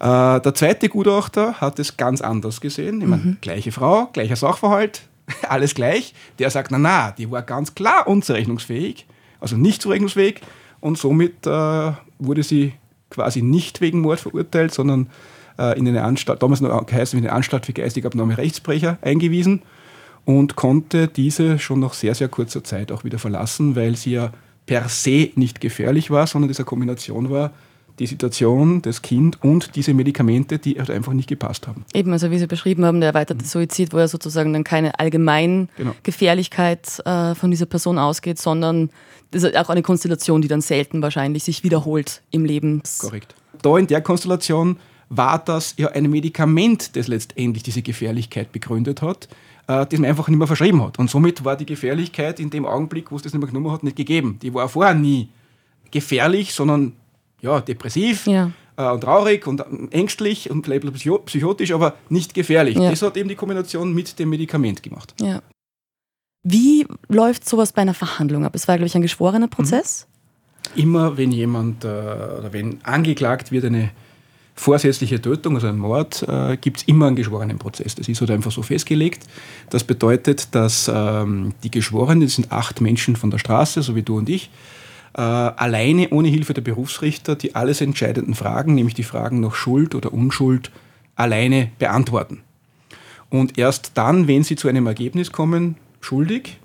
Der 0.00 0.52
zweite 0.56 0.88
Gutachter 0.88 1.60
hat 1.60 1.78
es 1.78 1.96
ganz 1.96 2.22
anders 2.22 2.60
gesehen. 2.60 3.00
Ich 3.02 3.06
meine, 3.06 3.22
mhm. 3.22 3.36
gleiche 3.40 3.70
Frau, 3.70 4.06
gleicher 4.12 4.34
Sachverhalt, 4.34 5.02
alles 5.48 5.76
gleich. 5.76 6.12
Der 6.40 6.50
sagt, 6.50 6.72
na 6.72 6.78
na, 6.78 7.12
die 7.12 7.30
war 7.30 7.42
ganz 7.42 7.76
klar 7.76 8.08
unzurechnungsfähig, 8.08 9.06
also 9.38 9.56
nicht 9.56 9.80
zurechnungsfähig 9.80 10.40
und 10.82 10.98
somit 10.98 11.46
äh, 11.46 11.92
wurde 12.18 12.42
sie 12.42 12.74
quasi 13.08 13.40
nicht 13.40 13.80
wegen 13.80 14.00
Mord 14.00 14.20
verurteilt, 14.20 14.74
sondern 14.74 15.08
äh, 15.58 15.78
in 15.78 15.88
eine 15.88 16.02
Anstalt, 16.02 16.42
damals 16.42 16.60
noch 16.60 16.84
geheißen 16.84 17.18
in 17.18 17.24
eine 17.24 17.34
Anstalt 17.34 17.64
für 17.64 17.72
geistige 17.72 18.06
Abnahme 18.06 18.36
Rechtsbrecher 18.36 18.98
eingewiesen 19.00 19.62
und 20.24 20.56
konnte 20.56 21.08
diese 21.08 21.58
schon 21.58 21.80
nach 21.80 21.94
sehr, 21.94 22.14
sehr 22.14 22.28
kurzer 22.28 22.64
Zeit 22.64 22.92
auch 22.92 23.04
wieder 23.04 23.18
verlassen, 23.18 23.76
weil 23.76 23.96
sie 23.96 24.12
ja 24.12 24.32
per 24.66 24.88
se 24.88 25.30
nicht 25.36 25.60
gefährlich 25.60 26.10
war, 26.10 26.26
sondern 26.26 26.48
diese 26.48 26.64
Kombination 26.64 27.30
war, 27.30 27.52
die 28.02 28.08
Situation, 28.08 28.82
das 28.82 29.00
Kind 29.00 29.42
und 29.42 29.76
diese 29.76 29.94
Medikamente, 29.94 30.58
die 30.58 30.78
halt 30.78 30.90
einfach 30.90 31.12
nicht 31.12 31.28
gepasst 31.28 31.68
haben. 31.68 31.84
Eben, 31.94 32.12
also 32.12 32.30
wie 32.30 32.38
Sie 32.38 32.48
beschrieben 32.48 32.84
haben, 32.84 33.00
der 33.00 33.10
erweiterte 33.10 33.44
Suizid, 33.44 33.92
wo 33.92 33.98
ja 33.98 34.08
sozusagen 34.08 34.52
dann 34.52 34.64
keine 34.64 34.98
allgemeine 34.98 35.68
genau. 35.76 35.92
Gefährlichkeit 36.02 37.00
äh, 37.06 37.34
von 37.36 37.50
dieser 37.50 37.66
Person 37.66 37.98
ausgeht, 37.98 38.38
sondern 38.38 38.90
das 39.30 39.44
ist 39.44 39.56
auch 39.56 39.70
eine 39.70 39.82
Konstellation, 39.82 40.42
die 40.42 40.48
dann 40.48 40.60
selten 40.60 41.00
wahrscheinlich 41.00 41.44
sich 41.44 41.62
wiederholt 41.62 42.22
im 42.32 42.44
Leben. 42.44 42.82
Korrekt. 42.98 43.36
Da 43.62 43.78
in 43.78 43.86
der 43.86 44.00
Konstellation 44.00 44.78
war 45.08 45.38
das 45.38 45.74
ja 45.78 45.88
ein 45.88 46.10
Medikament, 46.10 46.96
das 46.96 47.06
letztendlich 47.06 47.62
diese 47.62 47.82
Gefährlichkeit 47.82 48.50
begründet 48.50 49.00
hat 49.00 49.28
äh, 49.68 49.86
das 49.86 50.00
man 50.00 50.10
einfach 50.10 50.26
nicht 50.26 50.38
mehr 50.38 50.48
verschrieben 50.48 50.82
hat. 50.82 50.98
Und 50.98 51.08
somit 51.08 51.44
war 51.44 51.56
die 51.56 51.66
Gefährlichkeit 51.66 52.40
in 52.40 52.50
dem 52.50 52.66
Augenblick, 52.66 53.12
wo 53.12 53.16
es 53.16 53.22
das 53.22 53.32
nicht 53.32 53.40
mehr 53.40 53.48
genommen 53.48 53.70
hat, 53.70 53.84
nicht 53.84 53.96
gegeben. 53.96 54.40
Die 54.42 54.52
war 54.52 54.68
vorher 54.68 54.94
nie 54.94 55.28
gefährlich, 55.92 56.52
sondern 56.52 56.94
ja, 57.42 57.60
depressiv 57.60 58.26
ja. 58.26 58.50
Äh, 58.76 58.90
und 58.90 59.02
traurig 59.02 59.46
und 59.46 59.62
ängstlich 59.92 60.50
und 60.50 60.64
vielleicht 60.64 60.84
psychotisch, 61.26 61.72
aber 61.72 61.94
nicht 62.08 62.32
gefährlich. 62.32 62.76
Ja. 62.76 62.90
Das 62.90 63.02
hat 63.02 63.16
eben 63.16 63.28
die 63.28 63.34
Kombination 63.34 63.92
mit 63.92 64.18
dem 64.18 64.30
Medikament 64.30 64.82
gemacht. 64.82 65.14
Ja. 65.20 65.42
Wie 66.44 66.86
läuft 67.08 67.48
sowas 67.48 67.72
bei 67.72 67.82
einer 67.82 67.94
Verhandlung 67.94 68.44
ab? 68.44 68.54
Es 68.54 68.66
war, 68.66 68.76
glaube 68.76 68.86
ich, 68.86 68.94
ein 68.94 69.02
geschworener 69.02 69.48
Prozess. 69.48 70.06
Mhm. 70.74 70.82
Immer 70.82 71.16
wenn 71.18 71.32
jemand 71.32 71.84
äh, 71.84 71.88
oder 71.88 72.52
wenn 72.52 72.82
angeklagt 72.84 73.52
wird, 73.52 73.64
eine 73.64 73.90
vorsätzliche 74.54 75.20
Tötung, 75.20 75.54
also 75.56 75.66
ein 75.66 75.78
Mord, 75.78 76.24
äh, 76.28 76.56
gibt 76.56 76.78
es 76.78 76.82
immer 76.84 77.06
einen 77.06 77.16
geschworenen 77.16 77.58
Prozess. 77.58 77.94
Das 77.94 78.08
ist 78.08 78.20
halt 78.20 78.30
einfach 78.30 78.52
so 78.52 78.62
festgelegt. 78.62 79.24
Das 79.70 79.84
bedeutet, 79.84 80.54
dass 80.54 80.90
ähm, 80.92 81.52
die 81.62 81.70
Geschworenen, 81.70 82.22
das 82.22 82.36
sind 82.36 82.52
acht 82.52 82.80
Menschen 82.80 83.16
von 83.16 83.30
der 83.30 83.38
Straße, 83.38 83.82
so 83.82 83.94
wie 83.96 84.02
du 84.02 84.18
und 84.18 84.28
ich, 84.28 84.46
äh, 84.46 84.48
alleine 85.20 86.10
ohne 86.10 86.28
Hilfe 86.28 86.54
der 86.54 86.62
Berufsrichter 86.62 87.36
die 87.36 87.54
alles 87.54 87.80
entscheidenden 87.80 88.34
Fragen, 88.34 88.74
nämlich 88.74 88.94
die 88.94 89.02
Fragen 89.02 89.40
nach 89.40 89.54
Schuld 89.54 89.94
oder 89.94 90.12
Unschuld, 90.12 90.70
alleine 91.16 91.70
beantworten. 91.78 92.40
Und 93.28 93.58
erst 93.58 93.92
dann, 93.94 94.28
wenn 94.28 94.44
sie 94.44 94.56
zu 94.56 94.68
einem 94.68 94.86
Ergebnis 94.86 95.32
kommen, 95.32 95.76
schuldig, 96.00 96.58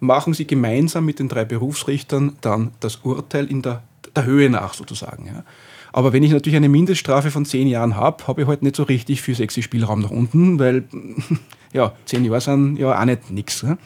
machen 0.00 0.34
sie 0.34 0.46
gemeinsam 0.46 1.04
mit 1.04 1.18
den 1.18 1.28
drei 1.28 1.44
Berufsrichtern 1.44 2.36
dann 2.40 2.72
das 2.80 2.96
Urteil 2.96 3.46
in 3.46 3.62
der, 3.62 3.82
der 4.16 4.24
Höhe 4.24 4.50
nach 4.50 4.74
sozusagen. 4.74 5.26
Ja. 5.26 5.44
Aber 5.92 6.12
wenn 6.12 6.22
ich 6.22 6.32
natürlich 6.32 6.56
eine 6.56 6.68
Mindeststrafe 6.68 7.30
von 7.30 7.44
zehn 7.44 7.68
Jahren 7.68 7.96
habe, 7.96 8.26
habe 8.26 8.42
ich 8.42 8.48
halt 8.48 8.62
nicht 8.62 8.76
so 8.76 8.84
richtig 8.84 9.22
viel 9.22 9.34
sexy 9.34 9.62
Spielraum 9.62 10.00
nach 10.00 10.10
unten, 10.10 10.58
weil 10.58 10.84
ja, 11.72 11.92
zehn 12.04 12.24
Jahre 12.24 12.40
sind 12.40 12.76
ja 12.76 12.98
auch 12.98 13.04
nicht 13.04 13.30
nichts. 13.30 13.62
Ja. 13.62 13.76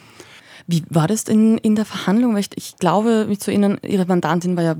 Wie 0.67 0.83
war 0.89 1.07
das 1.07 1.23
in, 1.23 1.57
in 1.59 1.75
der 1.75 1.85
Verhandlung? 1.85 2.33
Weil 2.33 2.41
ich, 2.41 2.49
ich 2.55 2.77
glaube, 2.77 3.25
wie 3.29 3.37
zu 3.37 3.51
Ihnen, 3.51 3.77
Ihre 3.87 4.05
Mandantin 4.05 4.55
war 4.57 4.63
ja 4.63 4.75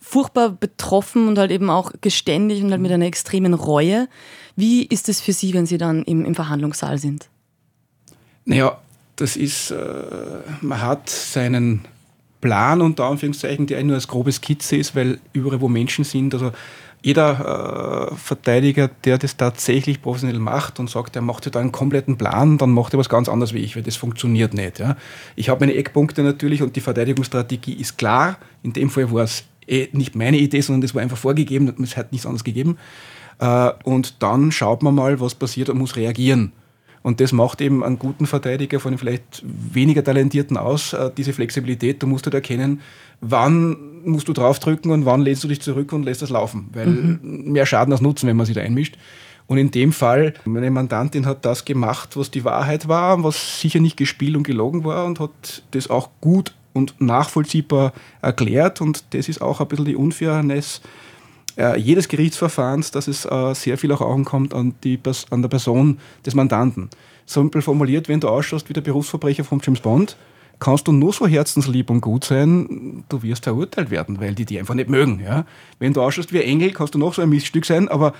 furchtbar 0.00 0.50
betroffen 0.50 1.28
und 1.28 1.38
halt 1.38 1.50
eben 1.50 1.70
auch 1.70 1.92
geständig 2.00 2.62
und 2.62 2.70
halt 2.70 2.82
mit 2.82 2.92
einer 2.92 3.06
extremen 3.06 3.54
Reue. 3.54 4.08
Wie 4.54 4.84
ist 4.84 5.08
es 5.08 5.20
für 5.20 5.32
Sie, 5.32 5.54
wenn 5.54 5.66
Sie 5.66 5.78
dann 5.78 6.04
im, 6.04 6.24
im 6.24 6.34
Verhandlungssaal 6.34 6.98
sind? 6.98 7.28
Naja, 8.44 8.78
das 9.16 9.36
ist, 9.36 9.70
äh, 9.70 9.76
man 10.60 10.82
hat 10.82 11.08
seinen 11.08 11.86
Plan 12.40 12.82
unter 12.82 13.04
Anführungszeichen, 13.04 13.66
der 13.66 13.82
nur 13.82 13.94
als 13.94 14.06
grobe 14.06 14.30
Skizze 14.30 14.76
ist, 14.76 14.94
weil 14.94 15.18
überall, 15.32 15.62
wo 15.62 15.68
Menschen 15.68 16.04
sind, 16.04 16.34
also 16.34 16.52
jeder 17.04 18.10
äh, 18.12 18.16
Verteidiger, 18.16 18.88
der 18.88 19.18
das 19.18 19.36
tatsächlich 19.36 20.00
professionell 20.00 20.38
macht 20.38 20.80
und 20.80 20.88
sagt, 20.88 21.14
er 21.16 21.22
macht 21.22 21.44
ja 21.44 21.50
da 21.50 21.60
einen 21.60 21.70
kompletten 21.70 22.16
Plan, 22.16 22.56
dann 22.56 22.70
macht 22.70 22.94
er 22.94 22.98
was 22.98 23.10
ganz 23.10 23.28
anderes 23.28 23.52
wie 23.52 23.58
ich, 23.58 23.76
weil 23.76 23.82
das 23.82 23.96
funktioniert 23.96 24.54
nicht. 24.54 24.78
Ja. 24.78 24.96
Ich 25.36 25.50
habe 25.50 25.60
meine 25.60 25.74
Eckpunkte 25.74 26.22
natürlich 26.22 26.62
und 26.62 26.76
die 26.76 26.80
Verteidigungsstrategie 26.80 27.74
ist 27.74 27.98
klar. 27.98 28.38
In 28.62 28.72
dem 28.72 28.88
Fall 28.88 29.12
war 29.12 29.24
es 29.24 29.44
eh 29.68 29.88
nicht 29.92 30.16
meine 30.16 30.38
Idee, 30.38 30.62
sondern 30.62 30.80
das 30.80 30.94
war 30.94 31.02
einfach 31.02 31.18
vorgegeben, 31.18 31.74
es 31.82 31.94
hat 31.94 32.10
nichts 32.10 32.24
anderes 32.24 32.42
gegeben. 32.42 32.78
Äh, 33.38 33.72
und 33.84 34.22
dann 34.22 34.50
schaut 34.50 34.82
man 34.82 34.94
mal, 34.94 35.20
was 35.20 35.34
passiert 35.34 35.68
und 35.68 35.76
muss 35.76 35.96
reagieren. 35.96 36.52
Und 37.04 37.20
das 37.20 37.32
macht 37.32 37.60
eben 37.60 37.84
einen 37.84 37.98
guten 37.98 38.26
Verteidiger 38.26 38.80
von 38.80 38.92
einem 38.92 38.98
vielleicht 38.98 39.42
weniger 39.44 40.02
talentierten 40.02 40.56
aus, 40.56 40.94
äh, 40.94 41.10
diese 41.14 41.34
Flexibilität. 41.34 42.02
Du 42.02 42.06
musst 42.06 42.24
halt 42.24 42.32
erkennen, 42.32 42.80
wann 43.20 43.76
musst 44.06 44.26
du 44.26 44.32
draufdrücken 44.32 44.90
und 44.90 45.04
wann 45.04 45.20
lehnst 45.20 45.44
du 45.44 45.48
dich 45.48 45.60
zurück 45.60 45.92
und 45.92 46.04
lässt 46.04 46.22
das 46.22 46.30
laufen. 46.30 46.70
Weil 46.72 46.86
mhm. 46.86 47.52
mehr 47.52 47.66
Schaden 47.66 47.92
als 47.92 48.00
Nutzen, 48.00 48.26
wenn 48.26 48.38
man 48.38 48.46
sich 48.46 48.54
da 48.54 48.62
einmischt. 48.62 48.96
Und 49.46 49.58
in 49.58 49.70
dem 49.70 49.92
Fall, 49.92 50.32
meine 50.46 50.70
Mandantin 50.70 51.26
hat 51.26 51.44
das 51.44 51.66
gemacht, 51.66 52.16
was 52.16 52.30
die 52.30 52.42
Wahrheit 52.42 52.88
war, 52.88 53.22
was 53.22 53.60
sicher 53.60 53.80
nicht 53.80 53.98
gespielt 53.98 54.34
und 54.34 54.44
gelogen 54.44 54.84
war 54.84 55.04
und 55.04 55.20
hat 55.20 55.62
das 55.72 55.90
auch 55.90 56.08
gut 56.22 56.54
und 56.72 56.98
nachvollziehbar 57.02 57.92
erklärt. 58.22 58.80
Und 58.80 59.04
das 59.10 59.28
ist 59.28 59.42
auch 59.42 59.60
ein 59.60 59.68
bisschen 59.68 59.84
die 59.84 59.96
Unfairness 59.96 60.80
äh, 61.56 61.78
jedes 61.78 62.08
Gerichtsverfahrens, 62.08 62.90
dass 62.90 63.08
es 63.08 63.24
äh, 63.24 63.54
sehr 63.54 63.78
viel 63.78 63.92
auch 63.92 64.00
ankommt 64.00 64.54
an, 64.54 64.74
die, 64.84 64.98
an 65.30 65.42
der 65.42 65.48
Person 65.48 65.98
des 66.24 66.34
Mandanten. 66.34 66.90
Simpel 67.26 67.62
formuliert, 67.62 68.08
wenn 68.08 68.20
du 68.20 68.28
ausschaust 68.28 68.68
wie 68.68 68.74
der 68.74 68.80
Berufsverbrecher 68.80 69.44
von 69.44 69.60
James 69.62 69.80
Bond, 69.80 70.16
kannst 70.58 70.86
du 70.86 70.92
nur 70.92 71.12
so 71.12 71.26
herzenslieb 71.26 71.90
und 71.90 72.00
gut 72.00 72.24
sein, 72.24 73.04
du 73.08 73.22
wirst 73.22 73.44
verurteilt 73.44 73.90
werden, 73.90 74.20
weil 74.20 74.34
die 74.34 74.44
die 74.44 74.58
einfach 74.58 74.74
nicht 74.74 74.88
mögen. 74.88 75.20
Ja? 75.24 75.46
Wenn 75.78 75.92
du 75.92 76.02
ausschaust 76.02 76.32
wie 76.32 76.40
ein 76.40 76.48
Engel, 76.48 76.72
kannst 76.72 76.94
du 76.94 76.98
noch 76.98 77.14
so 77.14 77.22
ein 77.22 77.28
Miststück 77.28 77.64
sein, 77.64 77.88
aber 77.88 78.14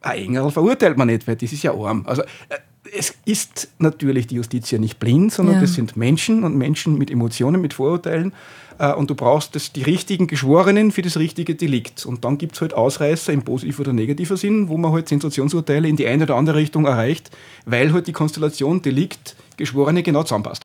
ein 0.00 0.18
Engel 0.18 0.50
verurteilt 0.50 0.96
man 0.96 1.08
nicht, 1.08 1.26
weil 1.26 1.36
das 1.36 1.52
ist 1.52 1.62
ja 1.62 1.74
arm. 1.74 2.04
Also 2.06 2.22
äh, 2.22 2.58
es 2.92 3.14
ist 3.24 3.68
natürlich 3.78 4.26
die 4.26 4.36
Justiz 4.36 4.70
ja 4.70 4.78
nicht 4.78 4.98
blind, 4.98 5.32
sondern 5.32 5.56
ja. 5.56 5.60
das 5.60 5.74
sind 5.74 5.96
Menschen 5.96 6.44
und 6.44 6.56
Menschen 6.56 6.98
mit 6.98 7.10
Emotionen, 7.10 7.60
mit 7.60 7.74
Vorurteilen. 7.74 8.32
Äh, 8.78 8.92
und 8.92 9.10
du 9.10 9.14
brauchst 9.14 9.54
das, 9.54 9.72
die 9.72 9.82
richtigen 9.82 10.26
Geschworenen 10.26 10.92
für 10.92 11.02
das 11.02 11.16
richtige 11.16 11.54
Delikt. 11.54 12.06
Und 12.06 12.24
dann 12.24 12.38
gibt 12.38 12.54
es 12.54 12.60
halt 12.60 12.74
Ausreißer 12.74 13.32
im 13.32 13.42
positiven 13.42 13.82
oder 13.82 13.92
negativen 13.92 14.36
Sinn, 14.36 14.68
wo 14.68 14.76
man 14.76 14.92
halt 14.92 15.08
Sensationsurteile 15.08 15.88
in 15.88 15.96
die 15.96 16.06
eine 16.06 16.24
oder 16.24 16.36
andere 16.36 16.58
Richtung 16.58 16.86
erreicht, 16.86 17.30
weil 17.64 17.92
halt 17.92 18.06
die 18.06 18.12
Konstellation 18.12 18.82
Delikt, 18.82 19.36
Geschworene 19.56 20.02
genau 20.02 20.22
zusammenpasst. 20.22 20.62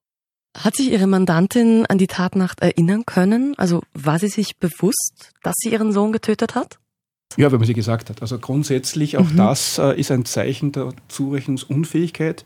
Hat 0.58 0.76
sich 0.76 0.92
Ihre 0.92 1.08
Mandantin 1.08 1.86
an 1.86 1.98
die 1.98 2.08
Tatnacht 2.08 2.62
erinnern 2.62 3.06
können? 3.06 3.56
Also 3.58 3.82
war 3.94 4.20
sie 4.20 4.28
sich 4.28 4.58
bewusst, 4.58 5.32
dass 5.44 5.56
sie 5.58 5.70
ihren 5.70 5.94
Sohn 5.94 6.12
getötet 6.12 6.56
hat? 6.56 6.81
Ja, 7.38 7.52
wenn 7.52 7.60
man 7.60 7.68
sie 7.68 7.74
gesagt 7.74 8.10
hat. 8.10 8.22
Also 8.22 8.38
grundsätzlich 8.40 9.18
auch 9.18 9.30
mhm. 9.30 9.38
das 9.38 9.78
äh, 9.78 10.00
ist 10.00 10.12
ein 10.12 10.26
Zeichen 10.26 10.72
der 10.72 10.94
Zurechnungsunfähigkeit, 11.08 12.46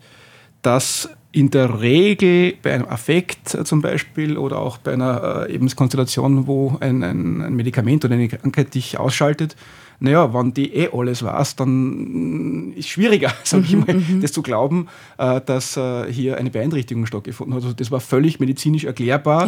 dass 0.62 1.08
in 1.32 1.50
der 1.50 1.80
Regel 1.80 2.54
bei 2.62 2.72
einem 2.72 2.86
Affekt 2.86 3.54
äh, 3.54 3.64
zum 3.64 3.82
Beispiel 3.82 4.38
oder 4.38 4.58
auch 4.58 4.78
bei 4.78 4.94
einer 4.94 5.46
äh, 5.48 5.54
eben 5.54 5.68
Konstellation, 5.68 6.46
wo 6.46 6.76
ein, 6.80 7.02
ein, 7.02 7.42
ein, 7.42 7.54
Medikament 7.54 8.04
oder 8.04 8.14
eine 8.14 8.28
Krankheit 8.28 8.74
dich 8.74 8.98
ausschaltet, 8.98 9.54
naja, 10.00 10.32
wenn 10.32 10.54
die 10.54 10.74
eh 10.74 10.88
alles 10.92 11.22
weiß, 11.22 11.56
dann 11.56 12.72
ist 12.72 12.86
es 12.86 12.88
schwieriger, 12.88 13.32
sage 13.44 13.64
ich 13.64 13.76
mhm, 13.76 13.84
mal, 13.86 13.94
mhm. 13.94 14.20
das 14.22 14.32
zu 14.32 14.42
glauben, 14.42 14.88
äh, 15.18 15.40
dass 15.42 15.76
äh, 15.76 16.10
hier 16.10 16.38
eine 16.38 16.50
Beeinträchtigung 16.50 17.04
stattgefunden 17.06 17.54
hat. 17.54 17.62
Also 17.64 17.74
das 17.74 17.90
war 17.90 18.00
völlig 18.00 18.40
medizinisch 18.40 18.84
erklärbar. 18.84 19.46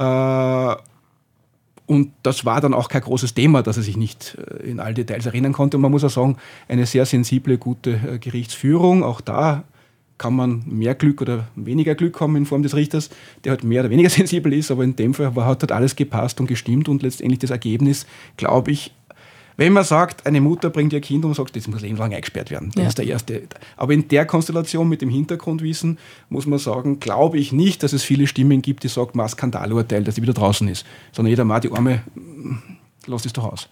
Ja. 0.00 0.78
Und 1.88 2.12
das 2.22 2.44
war 2.44 2.60
dann 2.60 2.74
auch 2.74 2.90
kein 2.90 3.00
großes 3.00 3.32
Thema, 3.32 3.62
dass 3.62 3.78
er 3.78 3.82
sich 3.82 3.96
nicht 3.96 4.36
äh, 4.36 4.68
in 4.68 4.78
all 4.78 4.92
Details 4.92 5.24
erinnern 5.24 5.54
konnte. 5.54 5.78
Und 5.78 5.80
man 5.80 5.90
muss 5.90 6.04
auch 6.04 6.10
sagen, 6.10 6.36
eine 6.68 6.84
sehr 6.84 7.06
sensible, 7.06 7.56
gute 7.56 7.92
äh, 7.92 8.18
Gerichtsführung. 8.18 9.02
Auch 9.02 9.22
da 9.22 9.64
kann 10.18 10.34
man 10.34 10.62
mehr 10.66 10.94
Glück 10.94 11.22
oder 11.22 11.48
weniger 11.56 11.94
Glück 11.94 12.20
haben 12.20 12.36
in 12.36 12.44
Form 12.44 12.62
des 12.62 12.74
Richters, 12.76 13.08
der 13.42 13.52
halt 13.52 13.64
mehr 13.64 13.80
oder 13.80 13.90
weniger 13.90 14.10
sensibel 14.10 14.52
ist. 14.52 14.70
Aber 14.70 14.84
in 14.84 14.96
dem 14.96 15.14
Fall 15.14 15.34
hat 15.34 15.62
halt 15.62 15.72
alles 15.72 15.96
gepasst 15.96 16.38
und 16.40 16.46
gestimmt. 16.46 16.90
Und 16.90 17.02
letztendlich 17.02 17.38
das 17.38 17.50
Ergebnis, 17.50 18.06
glaube 18.36 18.70
ich, 18.70 18.92
wenn 19.58 19.72
man 19.72 19.82
sagt, 19.82 20.24
eine 20.24 20.40
Mutter 20.40 20.70
bringt 20.70 20.92
ihr 20.92 21.00
Kind 21.00 21.24
und 21.24 21.34
sagt, 21.34 21.56
das 21.56 21.66
muss 21.66 21.82
lebenslang 21.82 22.14
eingesperrt 22.14 22.50
werden, 22.52 22.70
das 22.74 22.82
ja. 22.82 22.88
ist 22.88 22.98
der 22.98 23.06
erste. 23.06 23.42
Aber 23.76 23.92
in 23.92 24.06
der 24.06 24.24
Konstellation 24.24 24.88
mit 24.88 25.02
dem 25.02 25.10
Hintergrundwissen 25.10 25.98
muss 26.28 26.46
man 26.46 26.60
sagen, 26.60 27.00
glaube 27.00 27.38
ich 27.38 27.52
nicht, 27.52 27.82
dass 27.82 27.92
es 27.92 28.04
viele 28.04 28.28
Stimmen 28.28 28.62
gibt, 28.62 28.84
die 28.84 28.88
sagen, 28.88 29.10
mal 29.14 29.28
Skandalurteil, 29.28 30.04
dass 30.04 30.14
sie 30.14 30.22
wieder 30.22 30.32
draußen 30.32 30.68
ist. 30.68 30.86
Sondern 31.10 31.30
jeder 31.30 31.44
mal 31.44 31.58
die 31.58 31.72
Arme, 31.72 32.02
lass 33.06 33.26
es 33.26 33.32
doch 33.32 33.52
aus. 33.52 33.68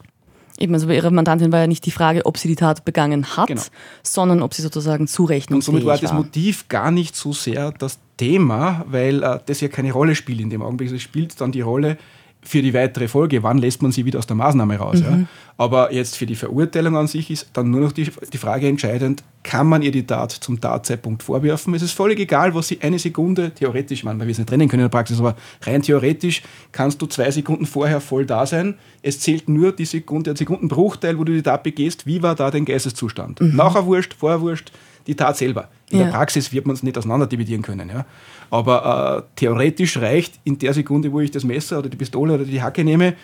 Eben, 0.59 0.75
also 0.75 0.89
bei 0.89 0.97
Ihrer 0.97 1.11
Mandantin 1.13 1.53
war 1.53 1.61
ja 1.61 1.67
nicht 1.69 1.87
die 1.87 1.91
Frage, 1.93 2.27
ob 2.27 2.37
sie 2.39 2.49
die 2.49 2.57
Tat 2.57 2.85
begangen 2.85 3.37
hat, 3.37 3.47
genau. 3.47 3.63
sondern 4.03 4.43
ob 4.43 4.55
sie 4.55 4.63
sozusagen 4.63 5.07
zurechnungsfähig. 5.07 5.73
Und 5.75 5.83
somit 5.83 5.87
war 5.87 5.99
das 5.99 6.13
Motiv 6.13 6.69
gar 6.69 6.91
nicht 6.91 7.15
so 7.15 7.33
sehr 7.33 7.71
das 7.71 8.01
Thema, 8.17 8.85
weil 8.89 9.23
äh, 9.23 9.39
das 9.47 9.61
ja 9.61 9.69
keine 9.69 9.93
Rolle 9.93 10.17
spielt 10.17 10.41
in 10.41 10.51
dem 10.51 10.63
Augenblick. 10.63 10.91
Es 10.91 11.03
spielt 11.03 11.41
dann 11.41 11.53
die 11.53 11.61
Rolle, 11.61 11.99
für 12.47 12.63
die 12.63 12.73
weitere 12.75 13.09
Folge, 13.09 13.43
wann 13.43 13.59
lässt 13.59 13.83
man 13.83 13.93
sie 13.93 14.05
wieder 14.05 14.19
aus 14.21 14.27
der 14.27 14.37
Maßnahme 14.37 14.77
raus. 14.77 15.01
Mhm. 15.01 15.05
Ja? 15.05 15.19
Aber 15.59 15.93
jetzt 15.93 16.17
für 16.17 16.27
die 16.27 16.37
Verurteilung 16.37 16.97
an 16.97 17.07
sich 17.07 17.31
ist 17.31 17.49
dann 17.55 17.71
nur 17.71 17.81
noch 17.81 17.93
die, 17.93 18.09
die 18.33 18.39
Frage 18.39 18.69
entscheidend, 18.69 19.25
kann 19.43 19.67
man 19.67 19.83
ihr 19.83 19.91
die 19.91 20.07
Tat 20.07 20.31
zum 20.33 20.61
Tatzeitpunkt 20.61 21.23
vorwerfen? 21.23 21.75
Es 21.75 21.83
ist 21.83 21.93
völlig 21.93 22.21
egal, 22.21 22.55
was 22.55 22.69
sie 22.69 22.79
eine 22.83 22.99
Sekunde, 22.99 23.51
theoretisch, 23.51 24.05
man, 24.05 24.19
weil 24.19 24.27
wir 24.27 24.33
es 24.33 24.39
nicht 24.39 24.49
trennen 24.49 24.69
können 24.69 24.83
in 24.83 24.91
der 24.91 24.97
Praxis, 24.97 25.19
aber 25.19 25.35
rein 25.63 25.83
theoretisch 25.83 26.43
kannst 26.73 27.01
du 27.03 27.07
zwei 27.07 27.31
Sekunden 27.31 27.67
vorher 27.67 28.01
voll 28.01 28.27
da 28.27 28.47
sein. 28.47 28.75
Es 29.03 29.21
zählt 29.21 29.49
nur 29.49 29.73
die 29.73 29.85
Sekunde, 29.85 30.31
der 30.31 30.37
Sekundenbruchteil, 30.37 31.19
wo 31.19 31.25
du 31.25 31.33
die 31.33 31.43
Tat 31.43 31.63
begehst. 31.63 32.07
Wie 32.07 32.23
war 32.23 32.35
da 32.35 32.51
dein 32.51 32.65
Geisteszustand? 32.65 33.41
Mhm. 33.41 33.57
Nachher 33.57 33.87
wurscht, 33.87 34.15
vorher 34.19 34.41
wurscht, 34.41 34.71
die 35.07 35.15
Tat 35.15 35.37
selber. 35.37 35.69
In 35.91 35.99
ja. 35.99 36.05
der 36.05 36.13
Praxis 36.13 36.53
wird 36.53 36.67
man 36.67 36.75
es 36.75 36.83
nicht 36.83 36.99
auseinander 36.99 37.27
dividieren 37.27 37.63
können. 37.63 37.89
Ja? 37.89 38.05
Aber 38.51 39.25
äh, 39.25 39.31
theoretisch 39.37 39.97
reicht 39.99 40.41
in 40.45 40.59
der 40.59 40.75
Sekunde, 40.75 41.13
wo 41.13 41.21
ich 41.21 41.31
das 41.31 41.45
Messer 41.45 41.79
oder 41.79 41.89
die 41.89 41.97
Pistole 41.97 42.35
oder 42.35 42.45
die 42.45 42.61
Hacke 42.61 42.85
nehme, 42.85 43.15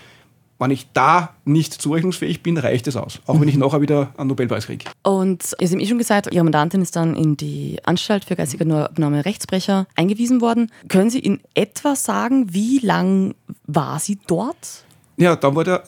wenn 0.62 0.71
ich 0.71 0.87
da 0.92 1.35
nicht 1.45 1.73
zurechnungsfähig 1.75 2.42
bin, 2.42 2.57
reicht 2.57 2.87
es 2.87 2.97
aus. 2.97 3.21
Auch 3.27 3.40
wenn 3.40 3.49
ich 3.49 3.57
mhm. 3.57 3.62
nachher 3.62 3.81
wieder 3.81 4.12
einen 4.16 4.29
Nobelpreis 4.29 4.66
kriege. 4.66 4.85
Und 5.03 5.42
Sie 5.42 5.66
haben 5.66 5.81
eh 5.81 5.87
schon 5.87 5.99
gesagt, 5.99 6.33
Ihre 6.33 6.45
Mandantin 6.45 6.83
ist 6.83 6.95
dann 6.95 7.16
in 7.16 7.37
die 7.37 7.79
Anstalt 7.83 8.25
für 8.25 8.37
geistige 8.37 8.64
Abnahme 8.73 9.25
Rechtsbrecher 9.25 9.88
eingewiesen 9.97 10.40
worden. 10.40 10.71
Können 10.88 11.11
Sie 11.11 11.18
in 11.18 11.40
etwa 11.55 11.97
sagen, 11.97 12.55
wie 12.55 12.79
lang 12.79 13.35
war 13.66 13.99
sie 13.99 14.18
dort? 14.29 14.85
Ja, 15.16 15.35
dann 15.35 15.57
war 15.57 15.64
der 15.64 15.83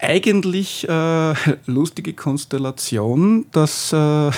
eigentlich 0.00 0.88
äh, 0.88 1.34
lustige 1.66 2.12
Konstellation, 2.12 3.46
dass 3.52 3.92
äh, 3.92 4.30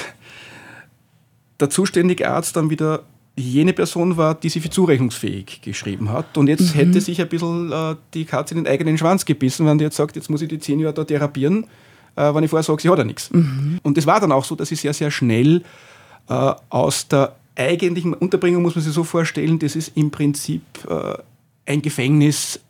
der 1.61 1.71
zuständige 1.71 2.31
Arzt 2.31 2.57
dann 2.57 2.71
wieder 2.71 3.05
jene 3.37 3.73
Person 3.73 4.17
war, 4.17 4.35
die 4.35 4.49
sie 4.49 4.61
für 4.61 4.71
zurechnungsfähig 4.71 5.61
geschrieben 5.63 6.11
hat. 6.11 6.37
Und 6.37 6.49
jetzt 6.49 6.75
mhm. 6.75 6.79
hätte 6.79 7.01
sich 7.01 7.21
ein 7.21 7.29
bisschen 7.29 7.73
äh, 7.73 7.95
die 8.15 8.25
Katze 8.25 8.55
in 8.55 8.65
den 8.65 8.73
eigenen 8.73 8.99
Schwanz 8.99 9.25
gebissen, 9.25 9.67
wenn 9.67 9.79
die 9.79 9.85
jetzt 9.85 9.97
sagt, 9.97 10.17
jetzt 10.17 10.29
muss 10.29 10.43
ich 10.43 10.49
die 10.49 10.59
zehn 10.59 10.81
Jahre 10.81 10.95
da 10.95 11.05
therapieren, 11.05 11.65
äh, 12.17 12.35
wenn 12.35 12.43
ich 12.43 12.51
vorher 12.51 12.65
sage, 12.65 12.83
sie 12.83 12.89
hat 12.89 12.99
ja 12.99 13.05
nichts. 13.05 13.31
Mhm. 13.31 13.79
Und 13.83 13.97
das 13.97 14.07
war 14.07 14.21
dann 14.21 14.33
auch 14.33 14.45
so, 14.45 14.55
dass 14.55 14.69
sie 14.69 14.75
sehr, 14.75 14.93
sehr 14.93 15.11
schnell 15.11 15.63
äh, 16.29 16.53
aus 16.69 17.09
der 17.09 17.37
eigentlichen 17.57 18.15
Unterbringung, 18.15 18.63
muss 18.63 18.75
man 18.75 18.85
sich 18.85 18.93
so 18.93 19.05
vorstellen, 19.05 19.59
das 19.59 19.77
ist 19.77 19.97
im 19.97 20.11
Prinzip 20.11 20.63
äh, 20.89 21.15
ein 21.67 21.83
Gefängnis, 21.83 22.61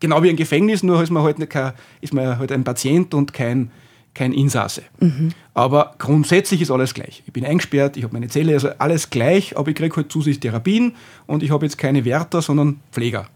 genau 0.00 0.22
wie 0.22 0.30
ein 0.30 0.36
Gefängnis, 0.36 0.82
nur 0.82 1.02
ist 1.02 1.10
man 1.10 1.22
halt, 1.22 1.50
kein, 1.50 1.72
ist 2.00 2.12
man 2.14 2.38
halt 2.38 2.52
ein 2.52 2.64
Patient 2.64 3.14
und 3.14 3.32
kein 3.32 3.70
kein 4.18 4.32
Insasse. 4.32 4.82
Mhm. 4.98 5.30
Aber 5.54 5.94
grundsätzlich 5.98 6.60
ist 6.60 6.70
alles 6.70 6.92
gleich. 6.92 7.22
Ich 7.24 7.32
bin 7.32 7.46
eingesperrt, 7.46 7.96
ich 7.96 8.02
habe 8.02 8.12
meine 8.12 8.28
Zelle, 8.28 8.52
also 8.52 8.70
alles 8.78 9.10
gleich, 9.10 9.56
aber 9.56 9.70
ich 9.70 9.76
kriege 9.76 9.94
halt 9.94 10.10
zusätzlich 10.10 10.40
Therapien 10.40 10.96
und 11.26 11.42
ich 11.44 11.52
habe 11.52 11.64
jetzt 11.64 11.78
keine 11.78 12.04
Wärter, 12.04 12.42
sondern 12.42 12.80
Pfleger. 12.90 13.28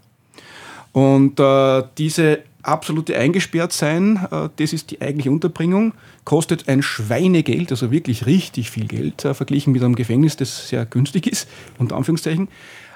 Und 0.90 1.38
äh, 1.38 1.84
diese 1.96 2.40
absolute 2.62 3.16
Eingesperrtsein, 3.16 4.26
äh, 4.30 4.48
das 4.56 4.72
ist 4.72 4.90
die 4.90 5.00
eigentliche 5.00 5.30
Unterbringung, 5.30 5.94
kostet 6.24 6.68
ein 6.68 6.82
Schweinegeld, 6.82 7.70
also 7.70 7.90
wirklich 7.90 8.26
richtig 8.26 8.70
viel 8.70 8.86
Geld, 8.86 9.24
äh, 9.24 9.34
verglichen 9.34 9.72
mit 9.72 9.82
einem 9.82 9.94
Gefängnis, 9.94 10.36
das 10.36 10.68
sehr 10.68 10.84
günstig 10.84 11.28
ist, 11.28 11.48
unter 11.78 11.96
Anführungszeichen. 11.96 12.48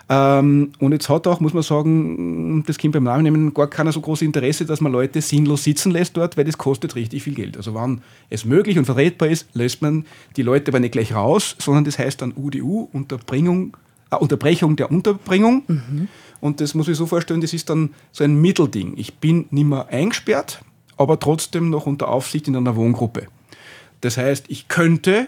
Ähm, 0.08 0.70
und 0.78 0.92
jetzt 0.92 1.08
hat 1.08 1.26
auch, 1.26 1.40
muss 1.40 1.52
man 1.52 1.64
sagen, 1.64 2.62
das 2.66 2.78
Kind 2.78 2.92
beim 2.92 3.04
Namen 3.04 3.24
nehmen, 3.24 3.54
gar 3.54 3.68
keiner 3.68 3.90
so 3.90 4.00
großes 4.00 4.22
Interesse, 4.22 4.64
dass 4.64 4.80
man 4.80 4.92
Leute 4.92 5.20
sinnlos 5.20 5.64
sitzen 5.64 5.90
lässt 5.90 6.16
dort, 6.16 6.36
weil 6.36 6.44
das 6.44 6.58
kostet 6.58 6.94
richtig 6.94 7.24
viel 7.24 7.34
Geld. 7.34 7.56
Also 7.56 7.74
wenn 7.74 8.02
es 8.30 8.44
möglich 8.44 8.78
und 8.78 8.84
vertretbar 8.84 9.28
ist, 9.28 9.48
lässt 9.54 9.82
man 9.82 10.06
die 10.36 10.42
Leute 10.42 10.70
aber 10.70 10.78
nicht 10.78 10.92
gleich 10.92 11.12
raus, 11.12 11.56
sondern 11.58 11.84
das 11.84 11.98
heißt 11.98 12.22
dann 12.22 12.32
UDU, 12.36 12.88
Unterbringung, 12.92 13.76
äh, 14.10 14.16
Unterbrechung 14.16 14.76
der 14.76 14.92
Unterbringung. 14.92 15.64
Mhm. 15.66 16.08
Und 16.40 16.60
das 16.60 16.74
muss 16.74 16.86
ich 16.86 16.96
so 16.96 17.06
vorstellen, 17.06 17.40
das 17.40 17.52
ist 17.52 17.68
dann 17.68 17.90
so 18.12 18.22
ein 18.22 18.40
Mittelding. 18.40 18.94
Ich 18.96 19.14
bin 19.14 19.46
nicht 19.50 19.66
mehr 19.66 19.88
eingesperrt, 19.88 20.60
aber 20.96 21.18
trotzdem 21.18 21.70
noch 21.70 21.86
unter 21.86 22.08
Aufsicht 22.08 22.46
in 22.46 22.54
einer 22.54 22.76
Wohngruppe. 22.76 23.26
Das 24.02 24.18
heißt, 24.18 24.44
ich 24.48 24.68
könnte 24.68 25.26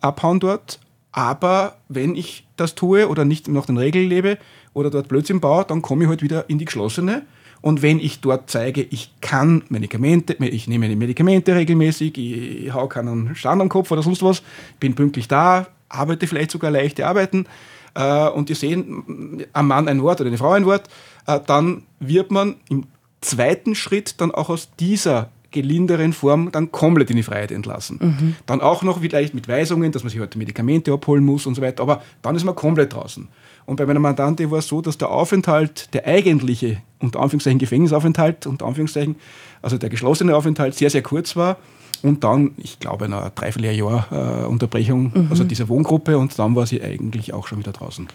abhauen 0.00 0.40
dort, 0.40 0.80
aber 1.16 1.78
wenn 1.88 2.14
ich 2.14 2.46
das 2.56 2.74
tue 2.74 3.08
oder 3.08 3.24
nicht 3.24 3.48
nach 3.48 3.64
den 3.64 3.78
Regeln 3.78 4.06
lebe 4.06 4.36
oder 4.74 4.90
dort 4.90 5.08
Blödsinn 5.08 5.40
baue, 5.40 5.64
dann 5.64 5.80
komme 5.80 6.04
ich 6.04 6.10
halt 6.10 6.22
wieder 6.22 6.44
in 6.50 6.58
die 6.58 6.66
geschlossene. 6.66 7.22
Und 7.62 7.80
wenn 7.80 7.98
ich 7.98 8.20
dort 8.20 8.50
zeige, 8.50 8.82
ich 8.82 9.14
kann 9.22 9.64
Medikamente, 9.70 10.34
ich 10.34 10.68
nehme 10.68 10.94
Medikamente 10.94 11.54
regelmäßig, 11.54 12.18
ich 12.18 12.74
hau 12.74 12.86
keinen 12.86 13.34
Stand 13.34 13.62
am 13.62 13.70
Kopf 13.70 13.90
oder 13.90 14.02
sonst 14.02 14.22
was, 14.22 14.42
bin 14.78 14.94
pünktlich 14.94 15.26
da, 15.26 15.68
arbeite 15.88 16.26
vielleicht 16.26 16.50
sogar 16.50 16.70
leichte 16.70 17.06
Arbeiten 17.06 17.46
äh, 17.94 18.28
und 18.28 18.50
die 18.50 18.54
sehen 18.54 19.46
am 19.54 19.68
Mann 19.68 19.88
ein 19.88 20.02
Wort 20.02 20.20
oder 20.20 20.28
eine 20.28 20.36
Frau 20.36 20.50
ein 20.50 20.66
Wort, 20.66 20.90
äh, 21.26 21.40
dann 21.46 21.84
wird 21.98 22.30
man 22.30 22.56
im 22.68 22.84
zweiten 23.22 23.74
Schritt 23.74 24.20
dann 24.20 24.32
auch 24.32 24.50
aus 24.50 24.68
dieser 24.78 25.30
gelinderen 25.50 26.12
Form 26.12 26.50
dann 26.52 26.72
komplett 26.72 27.10
in 27.10 27.16
die 27.16 27.22
Freiheit 27.22 27.50
entlassen. 27.50 27.98
Mhm. 28.00 28.36
Dann 28.46 28.60
auch 28.60 28.82
noch 28.82 29.00
vielleicht 29.00 29.34
mit 29.34 29.48
Weisungen, 29.48 29.92
dass 29.92 30.02
man 30.02 30.10
sich 30.10 30.20
heute 30.20 30.38
Medikamente 30.38 30.92
abholen 30.92 31.24
muss 31.24 31.46
und 31.46 31.54
so 31.54 31.62
weiter, 31.62 31.82
aber 31.82 32.02
dann 32.22 32.36
ist 32.36 32.44
man 32.44 32.54
komplett 32.54 32.92
draußen. 32.92 33.28
Und 33.66 33.76
bei 33.76 33.86
meiner 33.86 34.00
Mandante 34.00 34.50
war 34.50 34.60
es 34.60 34.68
so, 34.68 34.80
dass 34.80 34.96
der 34.96 35.10
Aufenthalt, 35.10 35.92
der 35.92 36.06
eigentliche, 36.06 36.78
unter 37.00 37.20
Anführungszeichen 37.20 37.58
Gefängnisaufenthalt, 37.58 38.46
unter 38.46 38.66
Anführungszeichen, 38.66 39.16
also 39.60 39.76
der 39.76 39.88
geschlossene 39.88 40.36
Aufenthalt 40.36 40.74
sehr, 40.74 40.90
sehr 40.90 41.02
kurz 41.02 41.34
war. 41.36 41.56
Und 42.02 42.22
dann, 42.22 42.52
ich 42.58 42.78
glaube, 42.78 43.06
eine 43.06 43.32
Dreivierteljahr 43.34 44.44
äh, 44.44 44.46
Unterbrechung, 44.46 45.12
mhm. 45.14 45.26
also 45.30 45.44
dieser 45.44 45.68
Wohngruppe, 45.68 46.18
und 46.18 46.38
dann 46.38 46.54
war 46.54 46.66
sie 46.66 46.82
eigentlich 46.82 47.32
auch 47.32 47.48
schon 47.48 47.58
wieder 47.58 47.72
draußen. 47.72 48.06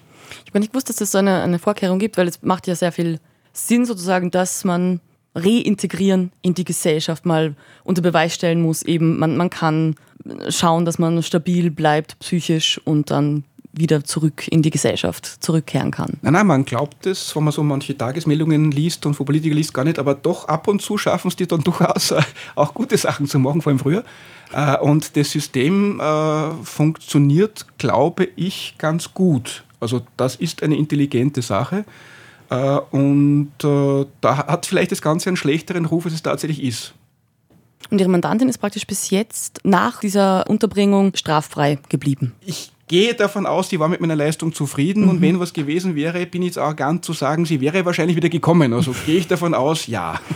Ich 0.46 0.52
habe 0.52 0.60
nicht 0.60 0.72
gewusst, 0.72 0.90
dass 0.90 1.02
es 1.02 1.12
so 1.12 1.18
eine, 1.18 1.42
eine 1.42 1.60
Vorkehrung 1.60 2.00
gibt, 2.00 2.18
weil 2.18 2.28
es 2.28 2.42
macht 2.42 2.68
ja 2.68 2.76
sehr 2.76 2.92
viel 2.92 3.20
Sinn 3.54 3.86
sozusagen, 3.86 4.32
dass 4.32 4.64
man 4.64 5.02
reintegrieren 5.36 6.32
in 6.42 6.54
die 6.54 6.66
Gesellschaft 6.66 7.26
mal 7.26 7.56
unter 7.84 8.02
Beweis 8.02 8.36
stellen 8.36 8.62
muss. 8.62 8.84
Eben, 8.84 9.18
man, 9.20 9.38
man 9.38 9.50
kann 9.50 9.96
schauen, 10.50 10.86
dass 10.86 11.00
man 11.00 11.24
stabil 11.24 11.72
bleibt 11.72 12.20
psychisch 12.20 12.80
und 12.84 13.12
dann 13.12 13.44
wieder 13.74 14.04
zurück 14.04 14.48
in 14.50 14.62
die 14.62 14.70
Gesellschaft 14.70 15.26
zurückkehren 15.26 15.92
kann. 15.92 16.18
Nein, 16.22 16.34
nein, 16.34 16.48
man 16.48 16.66
glaubt 16.66 17.06
es, 17.06 17.36
wenn 17.36 17.44
man 17.44 17.54
so 17.54 17.64
manche 17.64 17.98
Tagesmeldungen 17.98 18.72
liest 18.72 19.06
und 19.06 19.14
von 19.14 19.26
Politikern 19.26 19.58
liest, 19.58 19.74
gar 19.74 19.86
nicht, 19.86 19.98
aber 19.98 20.14
doch 20.14 20.48
ab 20.48 20.68
und 20.68 20.82
zu 20.82 20.98
schaffen 20.98 21.30
es 21.30 21.36
die 21.36 21.48
dann 21.48 21.62
durchaus 21.64 22.12
äh, 22.12 22.22
auch 22.56 22.74
gute 22.74 22.98
Sachen 22.98 23.28
zu 23.28 23.40
machen, 23.40 23.62
vor 23.62 23.72
allem 23.72 23.80
früher. 23.80 24.04
Äh, 24.54 24.78
und 24.78 25.16
das 25.16 25.32
System 25.32 26.00
äh, 26.00 26.52
funktioniert, 26.64 27.66
glaube 27.78 28.28
ich, 28.36 28.76
ganz 28.78 29.14
gut. 29.14 29.64
Also 29.80 30.02
das 30.18 30.36
ist 30.36 30.64
eine 30.64 30.76
intelligente 30.76 31.42
Sache. 31.42 31.86
Äh, 32.52 32.80
und 32.92 33.54
äh, 33.64 34.06
da 34.20 34.38
hat 34.48 34.66
vielleicht 34.66 34.92
das 34.92 35.02
Ganze 35.02 35.30
einen 35.30 35.38
schlechteren 35.38 35.86
Ruf, 35.86 36.06
als 36.06 36.14
es 36.14 36.22
tatsächlich 36.22 36.62
ist. 36.62 36.94
Und 37.90 38.00
Ihre 38.00 38.10
Mandantin 38.10 38.48
ist 38.50 38.60
praktisch 38.60 38.86
bis 38.86 39.10
jetzt 39.10 39.62
nach 39.64 40.02
dieser 40.02 40.48
Unterbringung 40.50 41.14
straffrei 41.16 41.80
geblieben. 41.90 42.34
Ich 42.46 42.72
gehe 42.88 43.14
davon 43.14 43.46
aus, 43.46 43.70
sie 43.70 43.80
war 43.80 43.88
mit 43.88 44.02
meiner 44.02 44.16
Leistung 44.16 44.54
zufrieden 44.54 45.04
mhm. 45.04 45.10
und 45.10 45.22
wenn 45.22 45.40
was 45.40 45.54
gewesen 45.54 45.96
wäre, 45.96 46.26
bin 46.26 46.42
ich 46.42 46.50
jetzt 46.50 46.58
arrogant 46.58 47.04
zu 47.06 47.14
sagen, 47.14 47.46
sie 47.46 47.62
wäre 47.62 47.86
wahrscheinlich 47.86 48.18
wieder 48.18 48.30
gekommen. 48.30 48.74
Also 48.74 48.94
gehe 49.06 49.18
ich 49.18 49.28
davon 49.28 49.54
aus, 49.54 49.88
ja. 49.88 50.20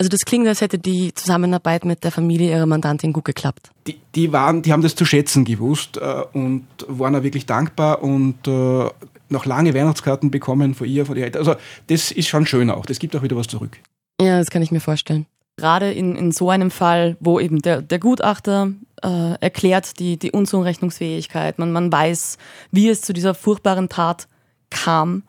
Also 0.00 0.08
das 0.08 0.20
klingt, 0.20 0.46
als 0.46 0.60
hätte 0.60 0.78
die 0.78 1.12
Zusammenarbeit 1.12 1.84
mit 1.84 2.04
der 2.04 2.12
Familie 2.12 2.52
ihrer 2.52 2.66
Mandantin 2.66 3.12
gut 3.12 3.24
geklappt. 3.24 3.70
Die, 3.88 3.98
die 4.14 4.32
waren, 4.32 4.62
die 4.62 4.72
haben 4.72 4.82
das 4.82 4.94
zu 4.94 5.04
schätzen 5.04 5.44
gewusst 5.44 5.96
äh, 5.96 6.22
und 6.32 6.68
waren 6.86 7.16
auch 7.16 7.24
wirklich 7.24 7.46
dankbar 7.46 8.00
und 8.00 8.46
äh, 8.46 8.88
noch 9.30 9.46
lange 9.46 9.74
Weihnachtskarten 9.74 10.30
bekommen 10.30 10.74
von 10.74 10.86
ihr, 10.86 11.06
von 11.06 11.16
ihr. 11.16 11.30
Also 11.34 11.56
das 11.88 12.10
ist 12.10 12.28
schon 12.28 12.46
schön 12.46 12.70
auch. 12.70 12.86
Das 12.86 12.98
gibt 12.98 13.14
auch 13.16 13.22
wieder 13.22 13.36
was 13.36 13.46
zurück. 13.46 13.78
Ja, 14.20 14.38
das 14.38 14.50
kann 14.50 14.62
ich 14.62 14.70
mir 14.70 14.80
vorstellen. 14.80 15.26
Gerade 15.56 15.92
in, 15.92 16.14
in 16.14 16.30
so 16.30 16.50
einem 16.50 16.70
Fall, 16.70 17.16
wo 17.20 17.40
eben 17.40 17.60
der, 17.62 17.82
der 17.82 17.98
Gutachter 17.98 18.72
äh, 19.02 19.34
erklärt 19.40 19.98
die, 19.98 20.16
die 20.16 20.30
Unzurechnungsfähigkeit, 20.30 21.58
man, 21.58 21.72
man 21.72 21.90
weiß, 21.90 22.38
wie 22.70 22.88
es 22.88 23.00
zu 23.00 23.12
dieser 23.12 23.34
furchtbaren 23.34 23.88
Tat 23.88 24.28
kam, 24.70 25.24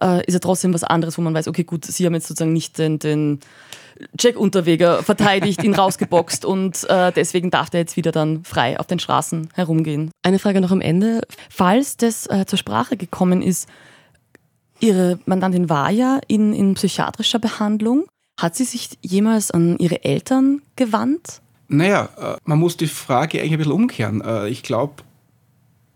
äh, 0.00 0.24
ist 0.26 0.34
ja 0.34 0.38
trotzdem 0.38 0.72
was 0.74 0.84
anderes, 0.84 1.18
wo 1.18 1.22
man 1.22 1.34
weiß, 1.34 1.48
okay, 1.48 1.64
gut, 1.64 1.84
sie 1.84 2.06
haben 2.06 2.14
jetzt 2.14 2.28
sozusagen 2.28 2.52
nicht 2.52 2.78
den, 2.78 2.98
den 2.98 3.40
Jack 4.18 4.36
Unterweger 4.36 5.02
verteidigt, 5.02 5.62
ihn 5.62 5.74
rausgeboxt 5.74 6.44
und 6.44 6.88
äh, 6.88 7.12
deswegen 7.12 7.50
darf 7.50 7.68
er 7.72 7.80
jetzt 7.80 7.96
wieder 7.96 8.12
dann 8.12 8.44
frei 8.44 8.78
auf 8.78 8.86
den 8.86 8.98
Straßen 8.98 9.50
herumgehen. 9.54 10.10
Eine 10.22 10.38
Frage 10.38 10.60
noch 10.60 10.70
am 10.70 10.80
Ende. 10.80 11.22
Falls 11.50 11.96
das 11.96 12.26
äh, 12.26 12.44
zur 12.46 12.58
Sprache 12.58 12.96
gekommen 12.96 13.42
ist, 13.42 13.68
Ihre 14.80 15.18
Mandantin 15.24 15.70
war 15.70 15.90
ja 15.90 16.20
in, 16.28 16.52
in 16.52 16.74
psychiatrischer 16.74 17.38
Behandlung. 17.38 18.04
Hat 18.38 18.56
sie 18.56 18.64
sich 18.64 18.90
jemals 19.00 19.50
an 19.50 19.78
ihre 19.78 20.04
Eltern 20.04 20.60
gewandt? 20.76 21.40
Naja, 21.68 22.08
äh, 22.18 22.36
man 22.44 22.58
muss 22.58 22.76
die 22.76 22.88
Frage 22.88 23.38
eigentlich 23.38 23.52
ein 23.52 23.58
bisschen 23.58 23.72
umkehren. 23.72 24.20
Äh, 24.20 24.48
ich 24.48 24.62
glaube, 24.62 24.94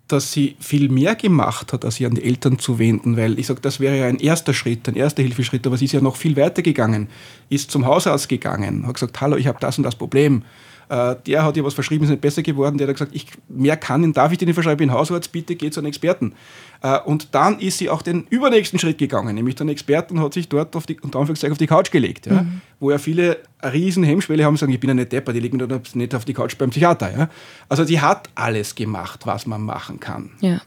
dass 0.08 0.32
sie 0.32 0.56
viel 0.58 0.88
mehr 0.88 1.14
gemacht 1.14 1.72
hat, 1.72 1.84
als 1.84 1.96
sie 1.96 2.06
an 2.06 2.14
die 2.14 2.24
Eltern 2.24 2.58
zu 2.58 2.78
wenden, 2.78 3.16
weil 3.16 3.38
ich 3.38 3.46
sage, 3.46 3.60
das 3.60 3.78
wäre 3.78 3.98
ja 3.98 4.06
ein 4.06 4.18
erster 4.18 4.54
Schritt, 4.54 4.88
ein 4.88 4.96
erster 4.96 5.22
Hilfeschritt, 5.22 5.66
aber 5.66 5.76
sie 5.76 5.84
ist 5.84 5.92
ja 5.92 6.00
noch 6.00 6.16
viel 6.16 6.36
weiter 6.36 6.62
gegangen, 6.62 7.08
ist 7.50 7.70
zum 7.70 7.86
Hausarzt 7.86 8.28
gegangen, 8.28 8.86
hat 8.86 8.94
gesagt, 8.94 9.20
hallo, 9.20 9.36
ich 9.36 9.46
habe 9.46 9.58
das 9.60 9.78
und 9.78 9.84
das 9.84 9.96
Problem. 9.96 10.42
Äh, 10.88 11.16
der 11.26 11.44
hat 11.44 11.56
ihr 11.56 11.64
was 11.64 11.74
verschrieben, 11.74 12.04
ist 12.04 12.10
nicht 12.10 12.20
besser 12.20 12.42
geworden. 12.42 12.78
Der 12.78 12.88
hat 12.88 12.94
gesagt, 12.94 13.14
ich, 13.14 13.26
mehr 13.48 13.76
kann, 13.76 14.12
darf 14.12 14.32
ich 14.32 14.38
dir 14.38 14.46
nicht 14.46 14.54
verschreiben, 14.54 14.82
ich 14.82 14.88
bin 14.88 14.92
Hausarzt, 14.92 15.32
bitte 15.32 15.54
geh 15.54 15.70
zu 15.70 15.80
einem 15.80 15.88
Experten. 15.88 16.34
Äh, 16.82 16.98
und 17.00 17.34
dann 17.34 17.58
ist 17.58 17.78
sie 17.78 17.90
auch 17.90 18.02
den 18.02 18.26
übernächsten 18.30 18.78
Schritt 18.78 18.98
gegangen, 18.98 19.34
nämlich 19.34 19.54
der 19.56 19.66
Experten 19.68 20.20
hat 20.20 20.34
sich 20.34 20.48
dort 20.48 20.74
auf 20.76 20.86
die, 20.86 20.98
unter 21.00 21.18
Anführungszeichen 21.18 21.52
auf 21.52 21.58
die 21.58 21.66
Couch 21.66 21.90
gelegt, 21.90 22.26
ja, 22.26 22.42
mhm. 22.42 22.60
wo 22.80 22.90
ja 22.90 22.98
viele 22.98 23.38
eine 23.60 23.72
riesen 23.72 24.04
Hemmschwelle 24.04 24.44
haben, 24.44 24.56
sagen, 24.56 24.72
ich 24.72 24.80
bin 24.80 24.88
ja 24.88 24.94
nicht 24.94 25.12
Depper, 25.12 25.32
die 25.32 25.40
legen 25.40 25.58
mich 25.58 25.94
nicht 25.94 26.14
auf 26.14 26.24
die 26.24 26.34
Couch 26.34 26.56
beim 26.56 26.70
Psychiater. 26.70 27.16
Ja. 27.16 27.28
Also 27.68 27.84
die 27.84 28.00
hat 28.00 28.28
alles 28.34 28.74
gemacht, 28.74 29.26
was 29.26 29.46
man 29.46 29.62
machen 29.62 30.00
kann. 30.00 30.30
Ja. 30.40 30.60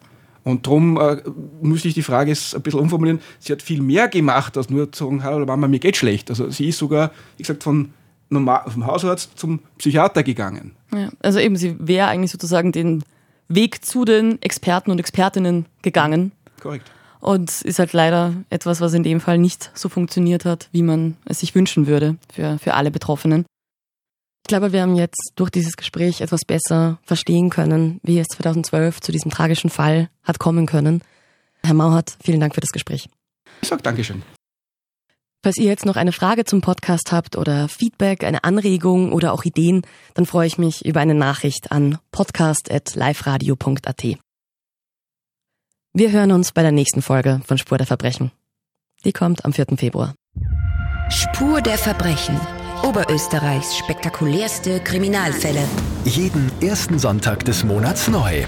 Und 0.44 0.66
darum 0.66 1.00
äh, 1.00 1.22
müsste 1.62 1.88
ich 1.88 1.94
die 1.94 2.02
Frage 2.02 2.32
jetzt 2.32 2.56
ein 2.56 2.62
bisschen 2.62 2.80
umformulieren. 2.80 3.22
Sie 3.40 3.54
hat 3.54 3.62
viel 3.62 3.82
mehr 3.82 4.08
gemacht, 4.08 4.58
als 4.58 4.70
nur 4.70 4.92
zu 4.92 5.06
sagen, 5.06 5.24
hallo 5.24 5.46
Mama, 5.46 5.68
mir 5.68 5.80
geht 5.80 5.98
schlecht. 5.98 6.30
Also 6.30 6.50
sie 6.50 6.70
ist 6.70 6.80
sogar, 6.80 7.12
wie 7.38 7.44
gesagt, 7.44 7.64
von 7.64 7.94
normal, 8.32 8.64
vom 8.68 8.86
Hausarzt 8.86 9.38
zum 9.38 9.60
Psychiater 9.78 10.24
gegangen. 10.24 10.76
Ja, 10.94 11.10
also 11.22 11.40
eben, 11.40 11.56
sie 11.56 11.76
wäre 11.80 12.08
eigentlich 12.08 12.32
sozusagen 12.32 12.72
den 12.72 13.04
Weg 13.48 13.86
zu 13.86 14.06
den 14.06 14.42
Experten 14.42 14.92
und 14.92 15.00
Expertinnen 15.00 15.66
gegangen. 15.82 16.32
Korrekt. 16.60 16.90
Und 17.20 17.62
ist 17.62 17.78
halt 17.78 17.94
leider 17.94 18.34
etwas, 18.50 18.82
was 18.82 18.94
in 18.94 19.04
dem 19.04 19.20
Fall 19.20 19.38
nicht 19.38 19.72
so 19.76 19.90
funktioniert 19.90 20.46
hat, 20.46 20.70
wie 20.72 20.82
man 20.82 21.18
es 21.26 21.42
sich 21.42 21.54
wünschen 21.54 21.86
würde 21.86 22.16
für, 22.34 22.58
für 22.58 22.74
alle 22.74 22.90
Betroffenen. 22.90 23.46
Ich 24.44 24.48
glaube, 24.48 24.74
wir 24.74 24.82
haben 24.82 24.96
jetzt 24.96 25.34
durch 25.36 25.52
dieses 25.52 25.78
Gespräch 25.78 26.22
etwas 26.22 26.42
besser 26.46 26.98
verstehen 27.04 27.50
können, 27.52 28.00
wie 28.04 28.20
es 28.20 28.28
2012 28.30 29.00
zu 29.00 29.12
diesem 29.12 29.30
tragischen 29.30 29.70
Fall 29.70 30.10
hat 30.24 30.40
kommen 30.40 30.66
können. 30.66 31.04
Herr 31.64 31.76
Mauert, 31.76 32.18
vielen 32.24 32.40
Dank 32.40 32.56
für 32.56 32.62
das 32.62 32.72
Gespräch. 32.72 33.08
Ich 33.62 33.70
sage 33.70 33.84
Dankeschön. 33.84 34.24
Falls 35.44 35.58
ihr 35.58 35.66
jetzt 35.66 35.86
noch 35.86 35.96
eine 35.96 36.12
Frage 36.12 36.46
zum 36.46 36.62
Podcast 36.62 37.12
habt 37.12 37.36
oder 37.36 37.68
Feedback, 37.68 38.24
eine 38.24 38.44
Anregung 38.44 39.12
oder 39.12 39.34
auch 39.34 39.44
Ideen, 39.44 39.82
dann 40.14 40.28
freue 40.28 40.46
ich 40.46 40.60
mich 40.60 40.86
über 40.86 41.00
eine 41.00 41.16
Nachricht 41.16 41.72
an 41.72 41.98
podcast.liferadio.at. 42.12 44.04
Wir 45.94 46.12
hören 46.12 46.32
uns 46.32 46.52
bei 46.52 46.62
der 46.62 46.72
nächsten 46.72 47.02
Folge 47.02 47.42
von 47.46 47.58
Spur 47.58 47.78
der 47.78 47.88
Verbrechen. 47.88 48.32
Die 49.04 49.14
kommt 49.14 49.44
am 49.44 49.54
4. 49.54 49.66
Februar. 49.78 50.14
Spur 51.10 51.62
der 51.62 51.78
Verbrechen 51.78 52.40
Oberösterreichs 52.84 53.78
spektakulärste 53.78 54.80
Kriminalfälle. 54.80 55.64
Jeden 56.04 56.52
ersten 56.62 56.98
Sonntag 56.98 57.46
des 57.46 57.64
Monats 57.64 58.08
neu. 58.08 58.46